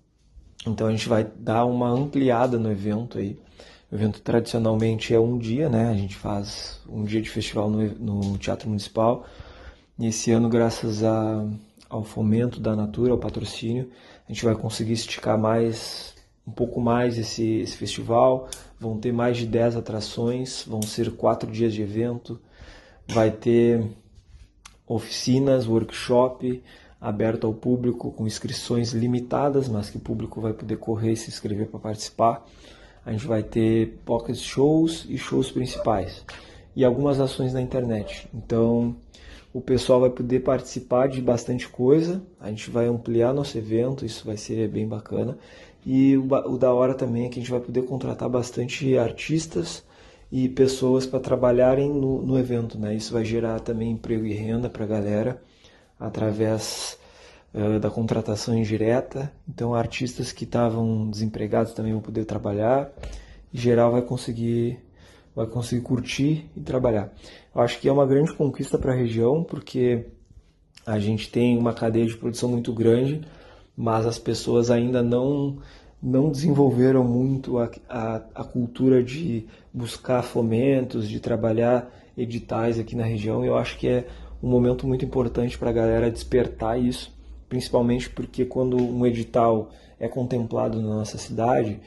Então 0.68 0.88
a 0.88 0.92
gente 0.92 1.08
vai 1.08 1.24
dar 1.24 1.66
uma 1.66 1.90
ampliada 1.90 2.58
no 2.58 2.70
evento 2.70 3.18
aí. 3.18 3.40
O 3.92 3.96
evento 3.96 4.22
tradicionalmente 4.22 5.14
é 5.14 5.20
um 5.20 5.38
dia, 5.38 5.70
né? 5.70 5.90
A 5.90 5.96
gente 5.96 6.16
faz 6.16 6.82
um 6.88 7.04
dia 7.04 7.22
de 7.22 7.30
festival 7.30 7.70
no, 7.70 7.88
no 7.96 8.38
Teatro 8.38 8.68
Municipal. 8.68 9.26
E 9.98 10.08
esse 10.08 10.32
ano, 10.32 10.48
graças 10.48 11.04
a 11.04 11.46
ao 11.90 12.04
fomento 12.04 12.60
da 12.60 12.76
Natura, 12.76 13.12
ao 13.12 13.18
patrocínio, 13.18 13.90
a 14.28 14.32
gente 14.32 14.46
vai 14.46 14.56
conseguir 14.56 14.94
esticar 14.94 15.38
mais 15.38 16.14
um 16.48 16.52
pouco 16.52 16.80
mais 16.80 17.18
esse, 17.18 17.60
esse 17.60 17.76
festival. 17.76 18.48
Vão 18.80 18.98
ter 18.98 19.12
mais 19.12 19.38
de 19.38 19.46
10 19.46 19.76
atrações, 19.76 20.64
vão 20.68 20.82
ser 20.82 21.12
quatro 21.12 21.52
dias 21.52 21.74
de 21.74 21.82
evento, 21.82 22.40
vai 23.08 23.32
ter 23.32 23.86
oficinas, 24.88 25.68
workshop 25.68 26.64
aberto 27.00 27.48
ao 27.48 27.54
público 27.54 28.12
com 28.12 28.28
inscrições 28.28 28.92
limitadas, 28.92 29.70
mas 29.70 29.90
que 29.90 29.98
o 29.98 30.02
público 30.02 30.42
vai 30.42 30.54
poder 30.54 30.78
correr 30.78 31.14
e 31.14 31.18
se 31.18 31.30
inscrever 31.30 31.68
para 31.68 31.80
participar. 31.80 32.46
A 33.06 33.12
gente 33.12 33.26
vai 33.26 33.42
ter 33.42 34.00
pocket 34.06 34.36
shows 34.36 35.06
e 35.08 35.18
shows 35.18 35.50
principais 35.52 36.26
e 36.76 36.84
algumas 36.84 37.20
ações 37.20 37.54
na 37.54 37.62
internet. 37.62 38.28
Então, 38.34 38.96
o 39.52 39.60
pessoal 39.60 40.00
vai 40.02 40.10
poder 40.10 40.42
participar 40.42 41.08
de 41.08 41.22
bastante 41.22 41.68
coisa. 41.68 42.22
A 42.40 42.50
gente 42.50 42.70
vai 42.70 42.88
ampliar 42.88 43.34
nosso 43.34 43.58
evento, 43.58 44.06
isso 44.06 44.26
vai 44.26 44.38
ser 44.38 44.68
bem 44.68 44.88
bacana. 44.88 45.38
E 45.86 46.16
o, 46.18 46.26
o 46.26 46.58
da 46.58 46.74
hora 46.74 46.94
também 46.94 47.26
é 47.26 47.30
que 47.30 47.40
a 47.40 47.42
gente 47.42 47.52
vai 47.52 47.60
poder 47.60 47.84
contratar 47.84 48.30
bastante 48.30 48.98
artistas 48.98 49.84
e 50.32 50.48
pessoas 50.48 51.06
para 51.06 51.20
trabalharem 51.20 51.90
no, 51.90 52.22
no 52.22 52.38
evento, 52.38 52.78
né? 52.78 52.94
Isso 52.94 53.12
vai 53.14 53.26
gerar 53.26 53.60
também 53.60 53.92
emprego 53.92 54.26
e 54.26 54.34
renda 54.34 54.70
para 54.70 54.84
a 54.84 54.88
galera 54.88 55.42
através 56.00 56.98
uh, 57.54 57.80
da 57.80 57.90
contratação 57.90 58.56
indireta. 58.56 59.32
Então, 59.48 59.74
artistas 59.74 60.32
que 60.32 60.44
estavam 60.44 61.10
desempregados 61.10 61.74
também 61.74 61.94
vão 61.94 62.02
poder 62.02 62.26
trabalhar. 62.26 62.92
Em 63.52 63.58
geral, 63.58 63.92
vai 63.92 64.04
conseguir 64.04 64.80
vai 65.36 65.46
conseguir 65.48 65.82
curtir 65.82 66.50
e 66.56 66.60
trabalhar. 66.60 67.14
Eu 67.54 67.62
acho 67.62 67.80
que 67.80 67.88
é 67.88 67.92
uma 67.92 68.06
grande 68.06 68.34
conquista 68.34 68.78
para 68.78 68.94
a 68.94 68.96
região, 68.96 69.44
porque 69.44 70.06
a 70.86 71.00
gente 71.00 71.30
tem 71.30 71.58
uma 71.58 71.74
cadeia 71.74 72.06
de 72.06 72.18
produção 72.18 72.50
muito 72.50 72.74
grande, 72.74 73.22
mas 73.76 74.06
as 74.06 74.20
pessoas 74.20 74.72
ainda 74.72 75.02
não 75.02 75.58
não 76.02 76.32
desenvolveram 76.32 77.04
muito 77.04 77.58
a, 77.58 77.70
a, 77.90 78.22
a 78.36 78.44
cultura 78.46 79.04
de 79.04 79.46
buscar 79.74 80.24
fomentos, 80.24 81.10
de 81.10 81.20
trabalhar 81.20 81.94
editais 82.18 82.80
aqui 82.80 82.96
na 82.96 83.04
região. 83.04 83.44
Eu 83.44 83.58
acho 83.58 83.78
que 83.78 83.88
é 83.88 84.08
um 84.42 84.48
momento 84.50 84.88
muito 84.88 85.04
importante 85.04 85.58
para 85.58 85.70
a 85.70 85.74
galera 85.74 86.10
despertar 86.10 86.80
isso, 86.82 87.14
principalmente 87.50 88.10
porque 88.10 88.46
quando 88.46 88.78
um 88.78 89.06
edital 89.06 89.72
é 90.00 90.08
contemplado 90.08 90.82
na 90.82 90.88
nossa 90.88 91.18
cidade, 91.18 91.80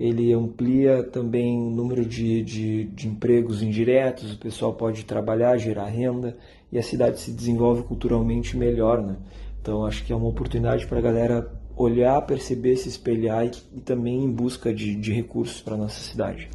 ele 0.00 0.32
amplia 0.32 1.02
também 1.02 1.58
o 1.58 1.68
número 1.68 2.06
de, 2.06 2.42
de, 2.42 2.84
de, 2.84 3.06
empregos 3.06 3.62
indiretos, 3.62 4.32
o 4.32 4.38
pessoal 4.38 4.72
pode 4.72 5.04
trabalhar, 5.04 5.58
gerar 5.58 5.84
renda 5.88 6.38
e 6.72 6.78
a 6.78 6.82
cidade 6.82 7.20
se 7.20 7.30
desenvolve 7.30 7.82
culturalmente 7.82 8.56
melhor. 8.56 9.02
Né? 9.02 9.16
Então 9.60 9.84
acho 9.84 10.02
que 10.02 10.10
é 10.10 10.16
uma 10.16 10.26
oportunidade 10.26 10.86
para 10.86 10.98
a 10.98 11.02
galera 11.02 11.52
olhar, 11.76 12.18
perceber, 12.22 12.76
se 12.76 12.88
espelhar 12.88 13.44
e, 13.44 13.50
e 13.76 13.80
também 13.82 14.24
em 14.24 14.30
busca 14.30 14.72
de, 14.72 14.96
de 14.96 15.12
recursos 15.12 15.60
para 15.60 15.74
a 15.74 15.76
nossa 15.76 16.00
cidade. 16.00 16.48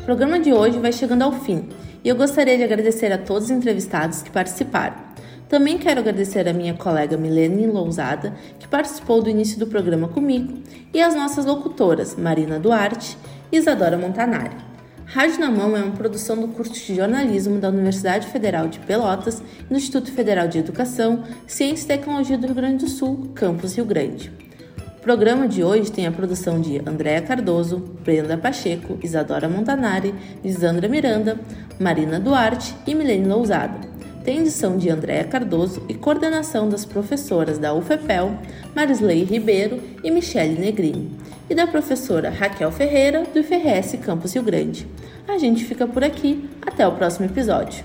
O 0.00 0.04
programa 0.04 0.40
de 0.40 0.52
hoje 0.52 0.80
vai 0.80 0.90
chegando 0.90 1.22
ao 1.22 1.30
fim 1.30 1.68
e 2.04 2.08
eu 2.08 2.16
gostaria 2.16 2.56
de 2.56 2.64
agradecer 2.64 3.12
a 3.12 3.18
todos 3.18 3.44
os 3.44 3.50
entrevistados 3.50 4.22
que 4.22 4.30
participaram. 4.30 4.96
Também 5.48 5.76
quero 5.76 6.00
agradecer 6.00 6.48
a 6.48 6.52
minha 6.52 6.74
colega 6.74 7.16
Milene 7.16 7.66
Lousada, 7.66 8.34
que 8.58 8.66
participou 8.66 9.22
do 9.22 9.28
início 9.28 9.58
do 9.58 9.66
programa 9.66 10.08
comigo, 10.08 10.54
e 10.94 11.00
as 11.02 11.14
nossas 11.14 11.44
locutoras 11.44 12.16
Marina 12.16 12.58
Duarte 12.58 13.18
e 13.52 13.58
Isadora 13.58 13.98
Montanari. 13.98 14.56
Rádio 15.04 15.40
na 15.40 15.50
Mão 15.50 15.76
é 15.76 15.82
uma 15.82 15.94
produção 15.94 16.40
do 16.40 16.48
curso 16.48 16.72
de 16.72 16.94
jornalismo 16.94 17.58
da 17.58 17.68
Universidade 17.68 18.28
Federal 18.28 18.66
de 18.66 18.78
Pelotas 18.78 19.42
e 19.60 19.64
do 19.64 19.76
Instituto 19.76 20.10
Federal 20.10 20.48
de 20.48 20.58
Educação, 20.58 21.22
Ciência 21.46 21.84
e 21.84 21.98
Tecnologia 21.98 22.38
do 22.38 22.46
Rio 22.46 22.56
Grande 22.56 22.86
do 22.86 22.90
Sul, 22.90 23.30
campus 23.34 23.76
Rio 23.76 23.84
Grande. 23.84 24.32
O 25.02 25.04
programa 25.04 25.48
de 25.48 25.64
hoje 25.64 25.90
tem 25.90 26.06
a 26.06 26.12
produção 26.12 26.60
de 26.60 26.80
Andréa 26.86 27.20
Cardoso, 27.20 27.78
Brenda 28.04 28.38
Pacheco, 28.38 29.00
Isadora 29.02 29.48
Montanari, 29.48 30.14
Lisandra 30.44 30.88
Miranda, 30.88 31.40
Marina 31.76 32.20
Duarte 32.20 32.72
e 32.86 32.94
Milene 32.94 33.26
Lousada. 33.26 33.80
Tem 34.24 34.38
edição 34.38 34.76
de 34.76 34.88
Andréa 34.88 35.24
Cardoso 35.24 35.82
e 35.88 35.94
coordenação 35.94 36.68
das 36.68 36.84
professoras 36.84 37.58
da 37.58 37.74
UFEPEL, 37.74 38.38
Marisley 38.76 39.24
Ribeiro 39.24 39.82
e 40.04 40.10
Michele 40.12 40.56
Negrini, 40.56 41.10
e 41.50 41.54
da 41.56 41.66
professora 41.66 42.30
Raquel 42.30 42.70
Ferreira, 42.70 43.24
do 43.24 43.40
IFRS 43.40 43.98
Campus 43.98 44.34
Rio 44.34 44.44
Grande. 44.44 44.86
A 45.26 45.36
gente 45.36 45.64
fica 45.64 45.84
por 45.84 46.04
aqui, 46.04 46.48
até 46.64 46.86
o 46.86 46.92
próximo 46.92 47.26
episódio. 47.26 47.84